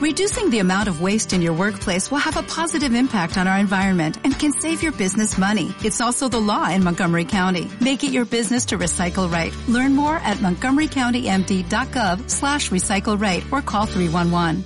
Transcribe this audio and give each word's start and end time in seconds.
Reducing 0.00 0.48
the 0.48 0.60
amount 0.60 0.88
of 0.88 1.02
waste 1.02 1.34
in 1.34 1.42
your 1.42 1.52
workplace 1.52 2.10
will 2.10 2.18
have 2.20 2.38
a 2.38 2.42
positive 2.42 2.94
impact 2.94 3.36
on 3.36 3.46
our 3.46 3.58
environment 3.58 4.16
and 4.24 4.32
can 4.38 4.50
save 4.52 4.82
your 4.82 4.92
business 4.92 5.36
money. 5.36 5.74
It's 5.84 6.00
also 6.00 6.26
the 6.28 6.40
law 6.40 6.70
in 6.70 6.82
Montgomery 6.82 7.26
County. 7.26 7.68
Make 7.80 8.02
it 8.02 8.10
your 8.10 8.24
business 8.24 8.64
to 8.66 8.78
recycle 8.78 9.30
right. 9.30 9.52
Learn 9.68 9.94
more 9.94 10.16
at 10.16 10.38
montgomerycountymd.gov 10.38 12.30
slash 12.30 12.70
recycle 12.70 13.20
right 13.20 13.44
or 13.52 13.60
call 13.60 13.84
311. 13.86 14.64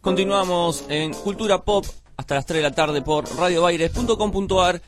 Continuamos 0.00 0.84
en 0.88 1.12
Cultura 1.14 1.62
Pop 1.64 1.84
hasta 2.16 2.34
las 2.36 2.46
3 2.46 2.58
de 2.58 2.62
la 2.62 2.74
tarde 2.74 3.02
por 3.02 3.24
radiobaires.com.ar 3.36 4.80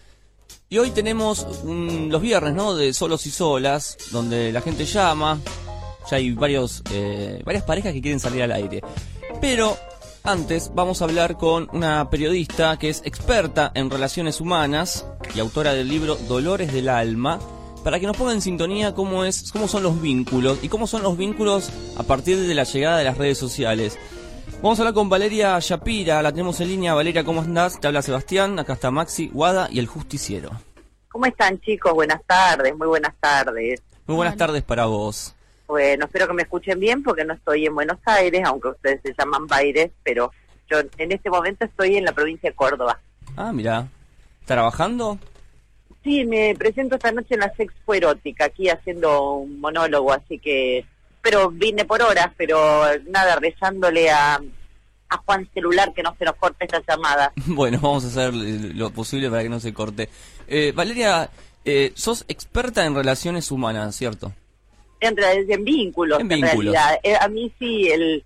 y 0.68 0.78
hoy 0.78 0.90
tenemos 0.90 1.44
un- 1.64 2.08
los 2.10 2.20
viernes, 2.22 2.54
¿no? 2.54 2.74
De 2.76 2.92
solos 2.92 3.26
y 3.26 3.30
solas, 3.32 3.96
donde 4.12 4.52
la 4.52 4.60
gente 4.60 4.84
llama, 4.84 5.38
ya 6.10 6.16
hay 6.16 6.32
varios, 6.32 6.82
eh, 6.92 7.42
varias 7.44 7.64
parejas 7.64 7.92
que 7.92 8.00
quieren 8.00 8.20
salir 8.20 8.42
al 8.42 8.52
aire. 8.52 8.82
Pero 9.40 9.76
antes 10.22 10.70
vamos 10.74 11.02
a 11.02 11.04
hablar 11.04 11.36
con 11.36 11.68
una 11.72 12.08
periodista 12.08 12.78
que 12.78 12.88
es 12.88 13.02
experta 13.04 13.70
en 13.74 13.90
relaciones 13.90 14.40
humanas 14.40 15.06
y 15.34 15.40
autora 15.40 15.74
del 15.74 15.88
libro 15.88 16.16
Dolores 16.16 16.72
del 16.72 16.88
Alma, 16.88 17.38
para 17.82 18.00
que 18.00 18.06
nos 18.06 18.16
ponga 18.16 18.32
en 18.32 18.40
sintonía 18.40 18.94
cómo, 18.94 19.26
es, 19.26 19.52
cómo 19.52 19.68
son 19.68 19.82
los 19.82 20.00
vínculos 20.00 20.58
y 20.62 20.70
cómo 20.70 20.86
son 20.86 21.02
los 21.02 21.18
vínculos 21.18 21.70
a 21.98 22.02
partir 22.04 22.38
de 22.38 22.54
la 22.54 22.64
llegada 22.64 22.96
de 22.96 23.04
las 23.04 23.18
redes 23.18 23.36
sociales. 23.36 23.98
Vamos 24.62 24.78
a 24.78 24.82
hablar 24.82 24.94
con 24.94 25.10
Valeria 25.10 25.58
Shapira, 25.60 26.22
la 26.22 26.32
tenemos 26.32 26.58
en 26.62 26.68
línea. 26.68 26.94
Valeria, 26.94 27.22
¿cómo 27.22 27.42
andás? 27.42 27.78
Te 27.78 27.86
habla 27.86 28.00
Sebastián, 28.00 28.58
acá 28.58 28.72
está 28.72 28.90
Maxi, 28.90 29.28
Guada 29.28 29.68
y 29.70 29.78
el 29.78 29.86
Justiciero. 29.86 30.52
¿Cómo 31.10 31.26
están 31.26 31.60
chicos? 31.60 31.92
Buenas 31.92 32.22
tardes, 32.26 32.74
muy 32.74 32.88
buenas 32.88 33.14
tardes. 33.20 33.82
Muy 34.06 34.16
buenas 34.16 34.38
tardes 34.38 34.62
para 34.62 34.86
vos. 34.86 35.34
Bueno, 35.66 36.04
espero 36.04 36.26
que 36.26 36.34
me 36.34 36.42
escuchen 36.42 36.78
bien 36.78 37.02
porque 37.02 37.24
no 37.24 37.34
estoy 37.34 37.66
en 37.66 37.74
Buenos 37.74 37.98
Aires, 38.04 38.42
aunque 38.44 38.68
ustedes 38.68 39.00
se 39.02 39.14
llaman 39.18 39.46
Baires, 39.46 39.90
pero 40.02 40.30
yo 40.70 40.78
en 40.98 41.12
este 41.12 41.30
momento 41.30 41.64
estoy 41.64 41.96
en 41.96 42.04
la 42.04 42.12
provincia 42.12 42.50
de 42.50 42.56
Córdoba. 42.56 43.00
Ah, 43.36 43.52
mira, 43.52 43.88
¿trabajando? 44.44 45.18
Sí, 46.02 46.24
me 46.26 46.54
presento 46.54 46.96
esta 46.96 47.12
noche 47.12 47.34
en 47.34 47.40
la 47.40 47.54
Sexpo 47.54 47.94
Erótica, 47.94 48.46
aquí 48.46 48.68
haciendo 48.68 49.34
un 49.34 49.60
monólogo, 49.60 50.12
así 50.12 50.38
que... 50.38 50.84
Pero 51.22 51.50
vine 51.50 51.86
por 51.86 52.02
horas, 52.02 52.30
pero 52.36 52.84
nada, 53.08 53.36
rezándole 53.36 54.10
a, 54.10 54.34
a 55.08 55.16
Juan 55.24 55.48
Celular 55.54 55.94
que 55.94 56.02
no 56.02 56.14
se 56.18 56.26
nos 56.26 56.36
corte 56.36 56.66
esta 56.66 56.82
llamada. 56.86 57.32
Bueno, 57.46 57.78
vamos 57.80 58.04
a 58.04 58.08
hacer 58.08 58.34
lo 58.34 58.90
posible 58.90 59.30
para 59.30 59.42
que 59.42 59.48
no 59.48 59.58
se 59.58 59.72
corte. 59.72 60.10
Eh, 60.46 60.72
Valeria, 60.76 61.30
eh, 61.64 61.92
sos 61.94 62.26
experta 62.28 62.84
en 62.84 62.94
relaciones 62.94 63.50
humanas, 63.50 63.96
¿cierto? 63.96 64.32
En, 65.08 65.16
real- 65.16 65.46
en 65.48 65.64
vínculos, 65.64 66.20
En 66.20 66.30
en, 66.32 66.40
vínculos. 66.40 66.72
realidad. 66.74 67.00
Eh, 67.02 67.16
a 67.20 67.28
mí 67.28 67.52
sí, 67.58 67.88
el 67.90 68.24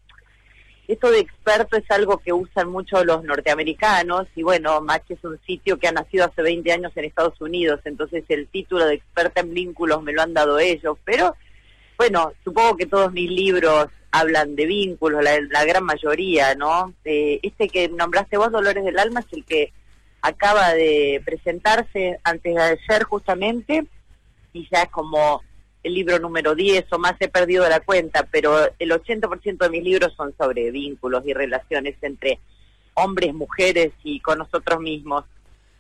esto 0.87 1.11
de 1.11 1.19
experto 1.19 1.77
es 1.77 1.85
algo 1.91 2.17
que 2.17 2.33
usan 2.33 2.71
mucho 2.71 3.05
los 3.05 3.23
norteamericanos 3.23 4.27
y 4.35 4.43
bueno, 4.43 4.81
Match 4.81 5.11
es 5.11 5.23
un 5.23 5.39
sitio 5.47 5.79
que 5.79 5.87
ha 5.87 5.93
nacido 5.93 6.25
hace 6.25 6.41
20 6.41 6.73
años 6.73 6.93
en 6.97 7.05
Estados 7.05 7.39
Unidos, 7.43 7.81
entonces 7.85 8.25
el 8.29 8.47
título 8.49 8.87
de 8.87 8.95
experta 8.95 9.43
en 9.43 9.53
vínculos 9.53 10.03
me 10.03 10.13
lo 10.15 10.23
han 10.23 10.33
dado 10.33 10.59
ellos, 10.59 10.97
pero 11.05 11.37
bueno, 11.99 12.33
supongo 12.43 12.77
que 12.79 12.87
todos 12.87 13.13
mis 13.13 13.31
libros 13.31 13.89
hablan 14.13 14.57
de 14.57 14.65
vínculos, 14.65 15.23
la, 15.23 15.39
la 15.51 15.65
gran 15.67 15.85
mayoría, 15.85 16.55
¿no? 16.55 16.95
Eh, 17.05 17.39
este 17.43 17.69
que 17.69 17.91
nombraste 17.91 18.39
vos, 18.39 18.51
Dolores 18.51 18.83
del 18.83 18.99
Alma, 18.99 19.21
es 19.21 19.27
el 19.37 19.45
que 19.45 19.73
acaba 20.23 20.73
de 20.73 21.21
presentarse 21.25 22.19
antes 22.25 22.55
de 22.55 22.63
ayer 22.63 23.03
justamente 23.05 23.85
y 24.55 24.67
ya 24.73 24.85
es 24.85 24.89
como 24.91 25.43
el 25.83 25.95
libro 25.95 26.19
número 26.19 26.55
10 26.55 26.87
o 26.93 26.99
más, 26.99 27.15
he 27.21 27.29
perdido 27.29 27.69
la 27.69 27.81
cuenta, 27.81 28.27
pero 28.31 28.57
el 28.79 28.91
80% 28.91 29.59
de 29.59 29.71
mis 29.71 29.83
libros 29.85 30.13
son 30.17 30.35
sobre 30.37 30.71
vínculos 30.71 31.23
y 31.27 31.33
relaciones 31.35 31.97
entre 32.03 32.39
hombres, 32.95 33.33
mujeres 33.35 33.93
y 34.03 34.21
con 34.21 34.39
nosotros 34.39 34.81
mismos. 34.81 35.25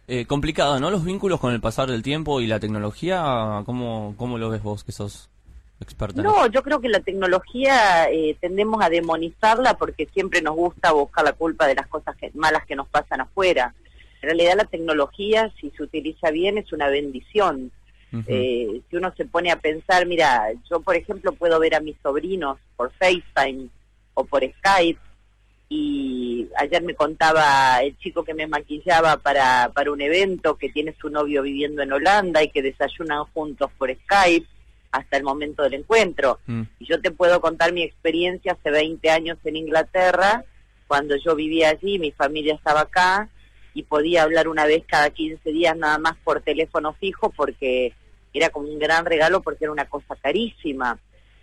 Eh, 0.06 0.24
complicado, 0.24 0.80
¿no? 0.80 0.90
Los 0.90 1.04
vínculos 1.04 1.40
con 1.40 1.52
el 1.52 1.60
pasar 1.60 1.90
del 1.90 2.02
tiempo 2.02 2.40
y 2.40 2.46
la 2.46 2.60
tecnología, 2.60 3.62
¿cómo, 3.66 4.14
cómo 4.16 4.38
lo 4.38 4.48
ves 4.50 4.62
vos 4.62 4.82
que 4.84 4.92
sos 4.92 5.28
experta? 5.80 6.22
No, 6.22 6.46
yo 6.46 6.62
creo 6.62 6.80
que 6.80 6.88
la 6.88 7.00
tecnología 7.00 8.08
eh, 8.10 8.36
tendemos 8.40 8.82
a 8.82 8.88
demonizarla 8.88 9.74
porque 9.76 10.06
siempre 10.14 10.40
nos 10.40 10.54
gusta 10.56 10.92
buscar 10.92 11.24
la 11.24 11.32
culpa 11.34 11.66
de 11.66 11.74
las 11.74 11.86
cosas 11.88 12.16
que- 12.16 12.30
malas 12.34 12.64
que 12.66 12.76
nos 12.76 12.88
pasan 12.88 13.20
afuera. 13.20 13.74
En 14.22 14.28
realidad 14.28 14.54
la 14.56 14.64
tecnología, 14.64 15.52
si 15.60 15.70
se 15.70 15.82
utiliza 15.82 16.30
bien, 16.30 16.56
es 16.58 16.72
una 16.72 16.88
bendición. 16.88 17.70
Ujú. 18.12 18.24
Eh, 18.26 18.80
si 18.88 18.96
uno 18.96 19.12
se 19.16 19.24
pone 19.24 19.50
a 19.50 19.60
pensar, 19.60 20.06
mira, 20.06 20.52
yo 20.70 20.80
por 20.80 20.96
ejemplo 20.96 21.32
puedo 21.32 21.58
ver 21.60 21.74
a 21.74 21.80
mis 21.80 21.96
sobrinos 22.02 22.58
por 22.76 22.90
FaceTime 22.92 23.68
o 24.14 24.24
por 24.24 24.42
Skype 24.42 25.00
y 25.68 26.48
ayer 26.56 26.82
me 26.82 26.94
contaba 26.94 27.78
el 27.82 27.96
chico 27.98 28.24
que 28.24 28.32
me 28.32 28.46
maquillaba 28.46 29.18
para, 29.18 29.70
para 29.74 29.92
un 29.92 30.00
evento 30.00 30.56
que 30.56 30.70
tiene 30.70 30.94
su 30.98 31.10
novio 31.10 31.42
viviendo 31.42 31.82
en 31.82 31.92
Holanda 31.92 32.42
y 32.42 32.48
que 32.48 32.62
desayunan 32.62 33.24
juntos 33.34 33.70
por 33.76 33.94
Skype 33.94 34.46
hasta 34.90 35.18
el 35.18 35.24
momento 35.24 35.62
del 35.62 35.74
encuentro. 35.74 36.38
Mm. 36.46 36.62
Y 36.78 36.86
yo 36.86 37.00
te 37.02 37.10
puedo 37.10 37.42
contar 37.42 37.72
mi 37.72 37.82
experiencia 37.82 38.52
hace 38.52 38.70
20 38.70 39.10
años 39.10 39.38
en 39.44 39.56
Inglaterra, 39.56 40.44
cuando 40.86 41.16
yo 41.16 41.36
vivía 41.36 41.68
allí, 41.68 41.98
mi 41.98 42.12
familia 42.12 42.54
estaba 42.54 42.80
acá 42.80 43.28
y 43.74 43.82
podía 43.82 44.22
hablar 44.22 44.48
una 44.48 44.66
vez 44.66 44.84
cada 44.86 45.10
15 45.10 45.50
días 45.50 45.76
nada 45.76 45.98
más 45.98 46.16
por 46.24 46.40
teléfono 46.40 46.94
fijo 46.94 47.30
porque 47.30 47.92
era 48.32 48.50
como 48.50 48.68
un 48.68 48.78
gran 48.78 49.04
regalo 49.04 49.42
porque 49.42 49.64
era 49.64 49.72
una 49.72 49.86
cosa 49.86 50.16
carísima. 50.16 50.98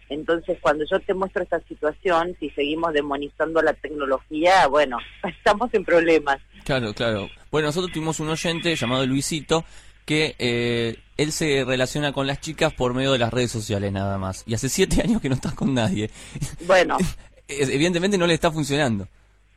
Entonces, 0.08 0.60
cuando 0.62 0.86
yo 0.90 1.00
te 1.00 1.16
muestro 1.16 1.42
esta 1.42 1.60
situación, 1.62 2.36
si 2.40 2.52
seguimos 2.52 2.94
demonizando 2.94 3.62
la 3.62 3.74
tecnología, 3.74 4.68
bueno, 4.68 4.98
estamos 5.24 5.74
en 5.74 5.84
problemas. 5.84 6.38
Claro, 6.64 6.94
claro. 6.94 7.30
Bueno, 7.52 7.68
nosotros 7.68 7.92
tuvimos 7.92 8.20
un 8.20 8.30
oyente 8.30 8.76
llamado 8.76 9.06
Luisito 9.06 9.66
que 10.06 10.36
eh, 10.38 11.00
él 11.18 11.32
se 11.32 11.64
relaciona 11.66 12.14
con 12.14 12.28
las 12.28 12.40
chicas 12.40 12.72
por 12.74 12.94
medio 12.94 13.12
de 13.14 13.18
las 13.18 13.34
redes 13.34 13.52
sociales 13.52 13.92
nada 13.92 14.20
más. 14.20 14.44
Y 14.46 14.54
hace 14.54 14.70
siete 14.70 15.02
años 15.04 15.22
que 15.22 15.30
no 15.30 15.36
estás 15.36 15.56
con 15.56 15.74
nadie. 15.74 16.12
Bueno, 16.68 16.98
Evidentemente 17.48 18.18
no 18.18 18.28
le 18.28 18.34
está 18.34 18.52
funcionando. 18.52 19.08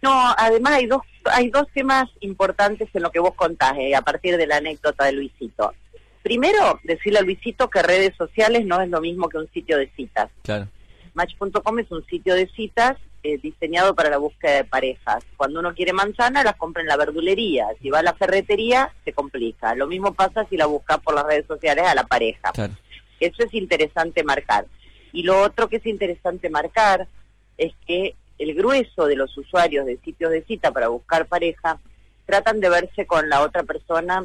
No, 0.03 0.35
además 0.37 0.75
hay 0.75 0.87
dos, 0.87 1.03
hay 1.25 1.51
dos 1.51 1.67
temas 1.75 2.09
importantes 2.21 2.89
en 2.93 3.03
lo 3.03 3.11
que 3.11 3.19
vos 3.19 3.35
contás, 3.35 3.75
eh, 3.79 3.95
a 3.95 4.03
partir 4.03 4.37
de 4.37 4.47
la 4.47 4.57
anécdota 4.57 5.05
de 5.05 5.13
Luisito. 5.13 5.75
Primero, 6.23 6.81
decirle 6.85 7.21
a 7.21 7.23
Luisito 7.23 7.71
que 7.71 7.83
redes 7.83 8.15
sociales 8.17 8.67
no 8.67 8.81
es 8.81 8.89
lo 8.89 9.01
mismo 9.01 9.29
que 9.29 9.39
un 9.39 9.51
sitio 9.53 9.79
de 9.79 9.91
citas. 9.97 10.31
Claro. 10.43 10.69
Match.com 11.15 11.79
es 11.79 11.91
un 11.91 12.05
sitio 12.07 12.35
de 12.35 12.49
citas 12.49 12.97
eh, 13.25 13.39
diseñado 13.39 13.95
para 13.95 14.11
la 14.11 14.19
búsqueda 14.19 14.57
de 14.57 14.65
parejas. 14.65 15.25
Cuando 15.37 15.59
uno 15.59 15.75
quiere 15.75 15.93
manzana, 15.93 16.45
las 16.45 16.57
compra 16.57 16.83
en 16.83 16.89
la 16.89 16.97
verdulería. 16.97 17.67
Si 17.83 17.91
va 17.91 18.01
a 18.01 18.03
la 18.03 18.15
ferretería, 18.15 18.93
se 19.05 19.13
complica. 19.13 19.75
Lo 19.75 19.87
mismo 19.87 20.15
pasa 20.15 20.47
si 20.49 20.57
la 20.57 20.67
busca 20.67 20.99
por 20.99 21.15
las 21.15 21.27
redes 21.27 21.47
sociales 21.47 21.85
a 21.85 21.95
la 21.95 22.05
pareja. 22.05 22.53
Claro. 22.53 22.75
Eso 23.19 23.43
es 23.43 23.55
interesante 23.55 24.23
marcar. 24.23 24.67
Y 25.13 25.25
lo 25.25 25.41
otro 25.43 25.69
que 25.69 25.77
es 25.77 25.87
interesante 25.87 26.51
marcar 26.51 27.09
es 27.57 27.73
que 27.87 28.15
el 28.39 28.55
grueso 28.55 29.07
de 29.07 29.17
los 29.17 29.37
usuarios 29.37 29.87
de 29.87 29.99
sitios 29.99 30.31
de 30.31 30.43
cita 30.45 30.71
para 30.71 30.89
buscar 30.89 31.27
pareja 31.27 31.79
tratan 32.27 32.61
de 32.61 32.69
verse 32.69 33.07
con 33.07 33.29
la 33.29 33.43
otra 33.43 33.63
persona 33.63 34.25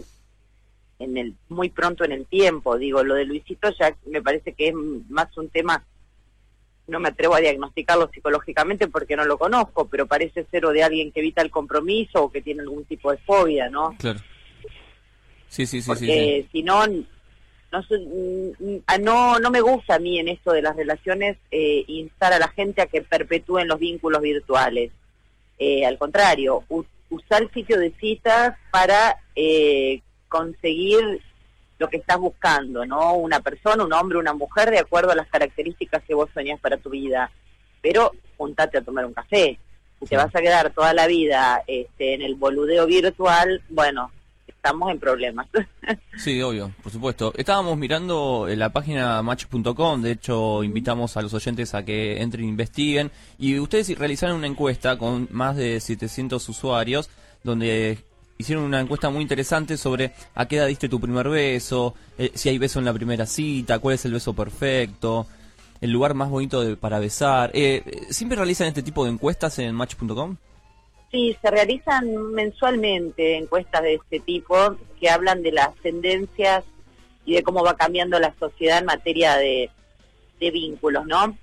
en 1.00 1.18
el 1.18 1.36
muy 1.50 1.70
pronto 1.70 2.04
en 2.04 2.12
el 2.12 2.26
tiempo. 2.26 2.78
Digo, 2.78 3.04
lo 3.04 3.16
de 3.16 3.26
Luisito 3.26 3.70
ya 3.80 3.96
me 4.06 4.22
parece 4.22 4.54
que 4.54 4.70
es 4.70 4.74
más 5.10 5.36
un 5.38 5.50
tema, 5.50 5.84
no 6.88 7.00
me 7.00 7.10
atrevo 7.10 7.36
a 7.36 7.40
diagnosticarlo 7.40 8.10
psicológicamente 8.14 8.88
porque 8.88 9.16
no 9.16 9.26
lo 9.26 9.38
conozco, 9.38 9.88
pero 9.88 10.06
parece 10.06 10.46
ser 10.52 10.66
o 10.66 10.72
de 10.72 10.84
alguien 10.84 11.12
que 11.12 11.22
evita 11.22 11.42
el 11.42 11.50
compromiso 11.50 12.24
o 12.24 12.32
que 12.32 12.42
tiene 12.42 12.62
algún 12.62 12.86
tipo 12.86 13.12
de 13.12 13.18
fobia, 13.18 13.70
¿no? 13.70 13.96
Claro. 13.98 14.20
Sí, 15.48 15.66
sí, 15.66 15.82
sí, 15.82 15.96
sí, 15.96 16.06
sí. 16.08 16.50
si 16.52 16.64
no 16.64 16.84
no, 17.74 17.80
mm, 17.82 18.52
mm, 18.78 19.04
no 19.04 19.40
no 19.40 19.50
me 19.52 19.60
gusta 19.62 19.96
a 19.96 20.00
mí 20.00 20.20
en 20.20 20.28
esto 20.30 20.52
de 20.54 20.62
las 20.62 20.76
relaciones 20.76 21.38
eh, 21.52 21.84
instar 21.88 22.32
a 22.32 22.40
la 22.40 22.48
gente 22.48 22.82
a 22.82 22.86
que 22.86 23.02
perpetúen 23.02 23.68
los 23.68 23.80
vínculos 23.80 24.22
virtuales. 24.22 24.92
Eh, 25.60 25.86
al 25.86 25.98
contrario 25.98 26.64
u- 26.70 26.86
usar 27.10 27.42
el 27.44 27.52
sitio 27.52 27.78
de 27.80 27.92
citas 28.00 28.56
para 28.72 29.18
eh, 29.36 30.02
conseguir 30.30 31.22
lo 31.80 31.88
que 31.90 31.98
estás 31.98 32.18
buscando 32.18 32.86
no 32.86 33.14
una 33.16 33.40
persona 33.42 33.84
un 33.84 33.94
hombre 33.94 34.18
una 34.18 34.34
mujer 34.34 34.72
de 34.72 34.80
acuerdo 34.80 35.12
a 35.12 35.16
las 35.16 35.28
características 35.28 36.04
que 36.04 36.14
vos 36.16 36.30
soñás 36.34 36.60
para 36.60 36.78
tu 36.78 36.90
vida. 36.90 37.30
Pero 37.82 38.12
juntate 38.38 38.78
a 38.78 38.82
tomar 38.82 39.06
un 39.06 39.14
café. 39.14 39.60
Si 40.00 40.06
te 40.08 40.16
vas 40.18 40.34
a 40.36 40.42
quedar 40.42 40.72
toda 40.74 40.94
la 40.94 41.08
vida 41.08 41.64
este, 41.68 42.14
en 42.14 42.22
el 42.22 42.36
boludeo 42.36 42.86
virtual 42.88 43.62
bueno 43.70 44.12
estamos 44.64 44.90
en 44.92 45.00
problemas 45.00 45.48
Sí, 46.18 46.42
obvio, 46.42 46.72
por 46.82 46.92
supuesto. 46.92 47.34
Estábamos 47.36 47.78
mirando 47.78 48.48
eh, 48.48 48.56
la 48.56 48.72
página 48.72 49.22
match.com, 49.22 50.02
de 50.02 50.12
hecho 50.12 50.64
invitamos 50.64 51.18
a 51.18 51.22
los 51.22 51.34
oyentes 51.34 51.74
a 51.74 51.84
que 51.84 52.22
entren 52.22 52.46
e 52.46 52.48
investiguen 52.48 53.12
y 53.38 53.60
ustedes 53.60 53.98
realizaron 54.00 54.38
una 54.38 54.48
encuesta 54.48 54.98
con 54.98 55.28
más 55.32 55.58
de 55.58 55.82
700 55.82 56.48
usuarios 56.48 57.10
donde 57.44 57.98
hicieron 58.38 58.64
una 58.64 58.80
encuesta 58.80 59.10
muy 59.10 59.22
interesante 59.22 59.76
sobre 59.76 60.14
a 60.34 60.48
qué 60.48 60.56
edad 60.56 60.68
diste 60.68 60.88
tu 60.88 61.00
primer 61.02 61.28
beso, 61.28 61.94
eh, 62.18 62.32
si 62.34 62.48
hay 62.48 62.58
beso 62.58 62.80
en 62.80 62.86
la 62.86 62.94
primera 62.94 63.26
cita, 63.26 63.80
cuál 63.80 63.96
es 63.96 64.06
el 64.06 64.14
beso 64.14 64.34
perfecto. 64.34 65.28
el 65.82 65.92
lugar 65.92 66.14
más 66.14 66.30
bonito 66.30 66.62
de, 66.62 66.78
para 66.78 67.00
besar. 67.00 67.52
Eh, 67.54 68.06
¿Siempre 68.12 68.38
realizan 68.38 68.68
este 68.68 68.82
tipo 68.82 69.04
de 69.04 69.12
encuestas 69.12 69.60
en 69.60 69.76
Match.com? 69.76 70.38
Sí, 71.14 71.38
se 71.44 71.52
realizan 71.52 72.34
mensualmente 72.34 73.38
encuestas 73.38 73.84
de 73.84 73.94
este 73.94 74.20
tipo 74.20 74.76
que 75.00 75.12
hablan 75.12 75.44
de 75.44 75.52
las 75.52 75.76
tendencias 75.76 76.64
y 77.24 77.36
de 77.36 77.44
cómo 77.44 77.64
va 77.64 77.78
cambiando 77.78 78.20
la 78.20 78.34
sociedad 78.40 78.80
en 78.80 78.86
materia 78.86 79.38
de, 79.38 79.70
de 80.40 80.50
vínculos, 80.50 81.06
¿no? 81.06 81.38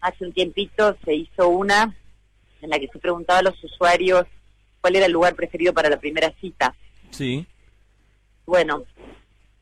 Hace 0.00 0.24
un 0.24 0.32
tiempito 0.32 0.96
se 1.04 1.14
hizo 1.14 1.48
una 1.48 1.96
en 2.60 2.70
la 2.70 2.80
que 2.80 2.88
se 2.88 2.98
preguntaba 2.98 3.38
a 3.38 3.42
los 3.42 3.62
usuarios 3.62 4.24
cuál 4.80 4.96
era 4.96 5.06
el 5.06 5.12
lugar 5.12 5.36
preferido 5.36 5.72
para 5.72 5.88
la 5.88 6.00
primera 6.00 6.34
cita. 6.40 6.74
Sí. 7.10 7.46
Bueno, 8.46 8.82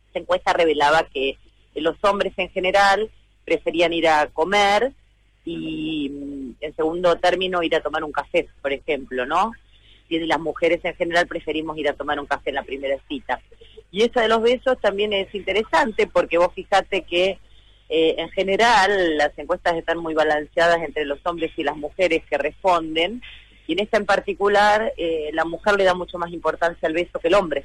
esa 0.09 0.19
encuesta 0.19 0.55
revelaba 0.55 1.05
que 1.13 1.37
los 1.75 1.97
hombres 2.05 2.33
en 2.39 2.49
general 2.49 3.11
preferían 3.45 3.93
ir 3.93 4.09
a 4.09 4.29
comer 4.29 4.95
y 5.45 6.09
mm, 6.09 6.55
en 6.61 6.77
segundo 6.77 7.17
término 7.17 7.63
ir 7.63 7.75
a 7.77 7.83
tomar 7.83 8.05
un 8.05 8.13
café, 8.13 8.49
por 8.61 8.73
ejemplo, 8.73 9.27
¿no? 9.27 9.53
Y 10.09 10.19
las 10.21 10.41
mujeres 10.41 10.81
en 10.85 10.95
general 10.95 11.27
preferimos 11.27 11.77
ir 11.79 11.89
a 11.89 11.95
tomar 11.95 12.21
un 12.21 12.27
café 12.27 12.51
en 12.51 12.57
la 12.57 12.63
primera 12.63 12.97
cita. 13.09 13.41
Y 13.91 14.03
esa 14.03 14.23
de 14.23 14.29
los 14.29 14.43
besos 14.43 14.79
también 14.81 15.13
es 15.13 15.35
interesante 15.35 16.07
porque 16.07 16.39
vos 16.39 16.53
fijate 16.55 17.03
que 17.03 17.39
eh, 17.89 18.15
en 18.19 18.31
general 18.31 19.17
las 19.17 19.39
encuestas 19.39 19.77
están 19.77 19.99
muy 19.99 20.15
balanceadas 20.15 20.79
entre 20.83 21.05
los 21.05 21.19
hombres 21.25 21.53
y 21.57 21.63
las 21.63 21.77
mujeres 21.77 22.23
que 22.29 22.39
responden 22.39 23.23
y 23.67 23.75
en 23.75 23.81
esta 23.81 23.97
en 23.97 24.07
particular 24.07 24.93
eh, 24.97 25.31
la 25.33 25.45
mujer 25.45 25.77
le 25.77 25.85
da 25.85 25.95
mucho 25.95 26.19
más 26.19 26.33
importancia 26.33 26.89
al 26.89 26.95
beso 26.95 27.19
que 27.19 27.29
el 27.29 27.35
hombre. 27.35 27.65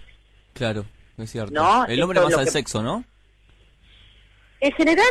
Claro, 0.53 0.85
es 1.17 1.31
cierto. 1.31 1.53
¿No? 1.53 1.85
El 1.85 2.01
hombre 2.01 2.19
más 2.19 2.37
al 2.37 2.49
sexo, 2.49 2.83
¿no? 2.83 3.03
En 4.59 4.71
general, 4.73 5.05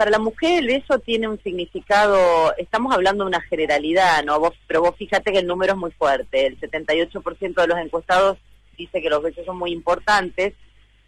para 0.00 0.12
la 0.12 0.18
mujer 0.18 0.60
el 0.60 0.66
beso 0.66 0.98
tiene 1.00 1.28
un 1.28 1.38
significado, 1.42 2.56
estamos 2.56 2.94
hablando 2.94 3.22
de 3.22 3.28
una 3.28 3.42
generalidad, 3.42 4.24
¿no? 4.24 4.40
Pero 4.66 4.80
vos 4.80 4.96
fíjate 4.96 5.30
que 5.30 5.40
el 5.40 5.46
número 5.46 5.74
es 5.74 5.78
muy 5.78 5.90
fuerte, 5.90 6.46
el 6.46 6.58
78% 6.58 7.54
de 7.54 7.66
los 7.66 7.78
encuestados 7.78 8.38
dice 8.78 9.02
que 9.02 9.10
los 9.10 9.22
besos 9.22 9.44
son 9.44 9.58
muy 9.58 9.72
importantes, 9.72 10.54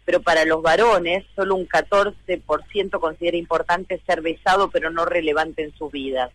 pero 0.05 0.21
para 0.21 0.45
los 0.45 0.61
varones 0.61 1.25
solo 1.35 1.55
un 1.55 1.67
14% 1.67 2.99
considera 2.99 3.35
importante 3.35 3.99
ser 4.05 4.21
besado, 4.21 4.69
pero 4.69 4.91
no 4.91 5.05
relevante 5.05 5.63
en 5.63 5.75
sus 5.75 5.91
vidas. 5.91 6.31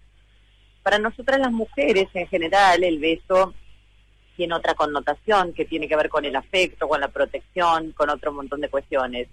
Para 0.82 0.98
nosotras 0.98 1.38
las 1.38 1.52
mujeres 1.52 2.08
en 2.14 2.26
general 2.26 2.82
el 2.82 2.98
beso 2.98 3.54
tiene 4.36 4.54
otra 4.54 4.74
connotación 4.74 5.52
que 5.52 5.64
tiene 5.64 5.86
que 5.86 5.94
ver 5.94 6.08
con 6.08 6.24
el 6.24 6.34
afecto, 6.34 6.88
con 6.88 7.00
la 7.00 7.06
protección, 7.06 7.92
con 7.92 8.10
otro 8.10 8.32
montón 8.32 8.60
de 8.60 8.68
cuestiones 8.68 9.28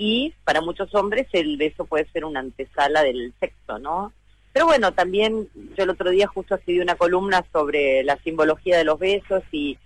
y 0.00 0.32
para 0.44 0.62
muchos 0.62 0.94
hombres 0.94 1.26
el 1.32 1.58
beso 1.58 1.84
puede 1.84 2.10
ser 2.10 2.24
una 2.24 2.40
antesala 2.40 3.02
del 3.02 3.34
sexo, 3.38 3.78
¿no? 3.78 4.14
Pero 4.50 4.64
bueno, 4.64 4.92
también 4.94 5.46
yo 5.76 5.84
el 5.84 5.90
otro 5.90 6.08
día 6.08 6.26
justo 6.26 6.54
escribí 6.54 6.80
una 6.80 6.94
columna 6.94 7.44
sobre 7.52 8.02
la 8.02 8.16
simbología 8.24 8.78
de 8.78 8.84
los 8.84 8.98
besos 8.98 9.42
y, 9.52 9.76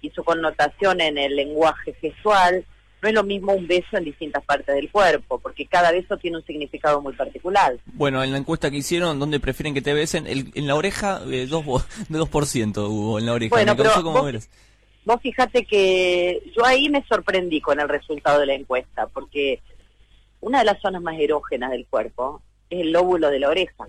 y 0.00 0.08
su 0.10 0.24
connotación 0.24 1.02
en 1.02 1.18
el 1.18 1.36
lenguaje 1.36 1.92
gestual. 2.00 2.64
No 3.02 3.08
es 3.10 3.14
lo 3.14 3.24
mismo 3.24 3.52
un 3.52 3.68
beso 3.68 3.98
en 3.98 4.04
distintas 4.04 4.42
partes 4.42 4.74
del 4.74 4.90
cuerpo, 4.90 5.38
porque 5.38 5.66
cada 5.66 5.92
beso 5.92 6.16
tiene 6.16 6.38
un 6.38 6.46
significado 6.46 7.02
muy 7.02 7.12
particular. 7.12 7.76
Bueno, 7.92 8.24
en 8.24 8.32
la 8.32 8.38
encuesta 8.38 8.70
que 8.70 8.78
hicieron, 8.78 9.20
¿dónde 9.20 9.38
prefieren 9.38 9.74
que 9.74 9.82
te 9.82 9.92
besen? 9.92 10.26
en 10.26 10.66
la 10.66 10.76
oreja, 10.76 11.20
eh, 11.30 11.46
dos, 11.46 11.62
de 12.08 12.18
2% 12.18 12.88
hubo 12.88 13.18
en 13.18 13.26
la 13.26 13.34
oreja. 13.34 13.54
Bueno, 13.54 13.76
pero 13.76 14.02
vos 14.02 14.48
fíjate 15.16 15.64
que 15.64 16.42
yo 16.54 16.66
ahí 16.66 16.90
me 16.90 17.02
sorprendí 17.04 17.62
con 17.62 17.80
el 17.80 17.88
resultado 17.88 18.40
de 18.40 18.46
la 18.46 18.54
encuesta, 18.54 19.06
porque 19.06 19.62
una 20.40 20.58
de 20.58 20.66
las 20.66 20.80
zonas 20.82 21.00
más 21.00 21.18
erógenas 21.18 21.70
del 21.70 21.86
cuerpo 21.86 22.42
es 22.68 22.80
el 22.80 22.92
lóbulo 22.92 23.30
de 23.30 23.40
la 23.40 23.48
oreja. 23.48 23.88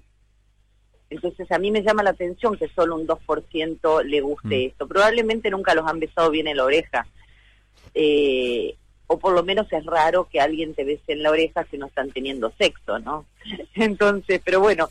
Entonces 1.10 1.52
a 1.52 1.60
mí 1.60 1.72
me 1.72 1.84
llama 1.84 2.04
la 2.04 2.12
atención 2.12 2.56
que 2.58 2.70
solo 2.70 2.96
un 2.96 3.06
2% 3.06 4.04
le 4.04 4.22
guste 4.22 4.48
mm. 4.48 4.68
esto. 4.70 4.88
Probablemente 4.88 5.50
nunca 5.50 5.74
los 5.74 5.86
han 5.86 6.00
besado 6.00 6.32
bien 6.32 6.48
en 6.48 6.56
la 6.58 6.64
oreja. 6.64 7.06
Eh, 7.94 8.76
o 9.08 9.18
por 9.18 9.34
lo 9.34 9.44
menos 9.44 9.66
es 9.74 9.84
raro 9.86 10.30
que 10.32 10.40
alguien 10.40 10.76
te 10.76 10.84
bese 10.84 11.14
en 11.14 11.24
la 11.24 11.32
oreja 11.32 11.66
si 11.72 11.80
no 11.80 11.88
están 11.88 12.12
teniendo 12.12 12.54
sexo, 12.60 13.00
¿no? 13.00 13.26
Entonces, 13.74 14.40
pero 14.46 14.60
bueno, 14.62 14.88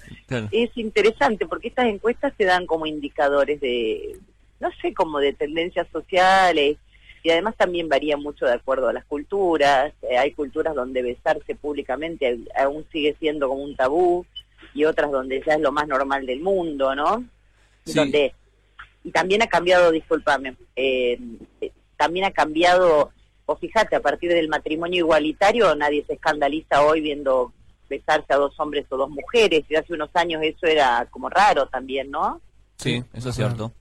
es 0.50 0.76
interesante 0.76 1.46
porque 1.46 1.68
estas 1.68 1.86
encuestas 1.86 2.34
te 2.36 2.44
dan 2.44 2.66
como 2.66 2.84
indicadores 2.84 3.60
de, 3.60 4.18
no 4.60 4.70
sé, 4.80 4.94
como 4.94 5.18
de 5.18 5.32
tendencias 5.32 5.86
sociales 5.92 6.76
y 7.22 7.30
además 7.30 7.56
también 7.56 7.88
varía 7.88 8.16
mucho 8.16 8.46
de 8.46 8.54
acuerdo 8.54 8.88
a 8.88 8.92
las 8.92 9.04
culturas. 9.04 9.92
Eh, 10.02 10.16
hay 10.16 10.32
culturas 10.32 10.74
donde 10.74 11.02
besarse 11.02 11.54
públicamente 11.54 12.38
aún 12.56 12.86
sigue 12.92 13.16
siendo 13.18 13.48
como 13.48 13.62
un 13.62 13.76
tabú 13.76 14.24
y 14.74 14.84
otras 14.84 15.10
donde 15.10 15.42
ya 15.46 15.54
es 15.54 15.60
lo 15.60 15.72
más 15.72 15.88
normal 15.88 16.26
del 16.26 16.40
mundo, 16.40 16.94
¿no? 16.94 17.24
Donde 17.84 18.34
y 19.04 19.10
también 19.10 19.42
ha 19.42 19.46
cambiado, 19.46 19.90
discúlpame, 19.90 20.56
eh, 20.76 21.18
también 21.96 22.26
ha 22.26 22.30
cambiado, 22.30 23.10
o 23.46 23.56
fíjate, 23.56 23.96
a 23.96 24.00
partir 24.00 24.30
del 24.30 24.48
matrimonio 24.48 24.98
igualitario 24.98 25.74
nadie 25.74 26.04
se 26.04 26.14
escandaliza 26.14 26.82
hoy 26.82 27.00
viendo 27.00 27.52
besarse 27.88 28.32
a 28.34 28.36
dos 28.36 28.58
hombres 28.58 28.86
o 28.90 28.96
dos 28.96 29.08
mujeres, 29.08 29.64
y 29.68 29.76
hace 29.76 29.94
unos 29.94 30.10
años 30.14 30.42
eso 30.42 30.66
era 30.66 31.06
como 31.10 31.30
raro 31.30 31.66
también, 31.68 32.10
¿no? 32.10 32.40
Sí, 32.76 33.02
eso 33.14 33.30
es 33.30 33.34
cierto. 33.34 33.72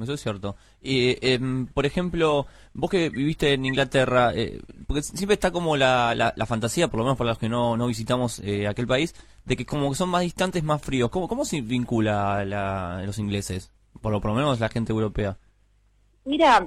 Eso 0.00 0.14
es 0.14 0.20
cierto. 0.20 0.56
Y, 0.82 1.16
em, 1.20 1.66
por 1.66 1.86
ejemplo, 1.86 2.46
vos 2.72 2.90
que 2.90 3.10
viviste 3.10 3.52
en 3.52 3.64
Inglaterra, 3.64 4.32
eh, 4.34 4.60
porque 4.86 5.02
siempre 5.02 5.34
está 5.34 5.52
como 5.52 5.76
la, 5.76 6.14
la, 6.14 6.46
fantasía, 6.46 6.88
por 6.88 6.98
lo 6.98 7.04
menos 7.04 7.16
para 7.16 7.30
los 7.30 7.38
que 7.38 7.48
no, 7.48 7.76
no 7.76 7.86
visitamos 7.86 8.40
eh, 8.40 8.66
aquel 8.66 8.88
país, 8.88 9.14
de 9.44 9.56
que 9.56 9.64
como 9.64 9.90
que 9.90 9.96
son 9.96 10.08
más 10.08 10.22
distantes, 10.22 10.64
más 10.64 10.82
fríos. 10.82 11.10
¿Cómo, 11.10 11.28
cómo 11.28 11.44
se 11.44 11.60
vincula 11.60 12.44
la, 12.44 13.02
los 13.06 13.18
ingleses? 13.18 13.70
Por 14.00 14.10
lo, 14.10 14.20
por 14.20 14.32
lo 14.32 14.36
menos 14.36 14.58
la 14.58 14.68
gente 14.68 14.92
europea. 14.92 15.36
Mira, 16.24 16.66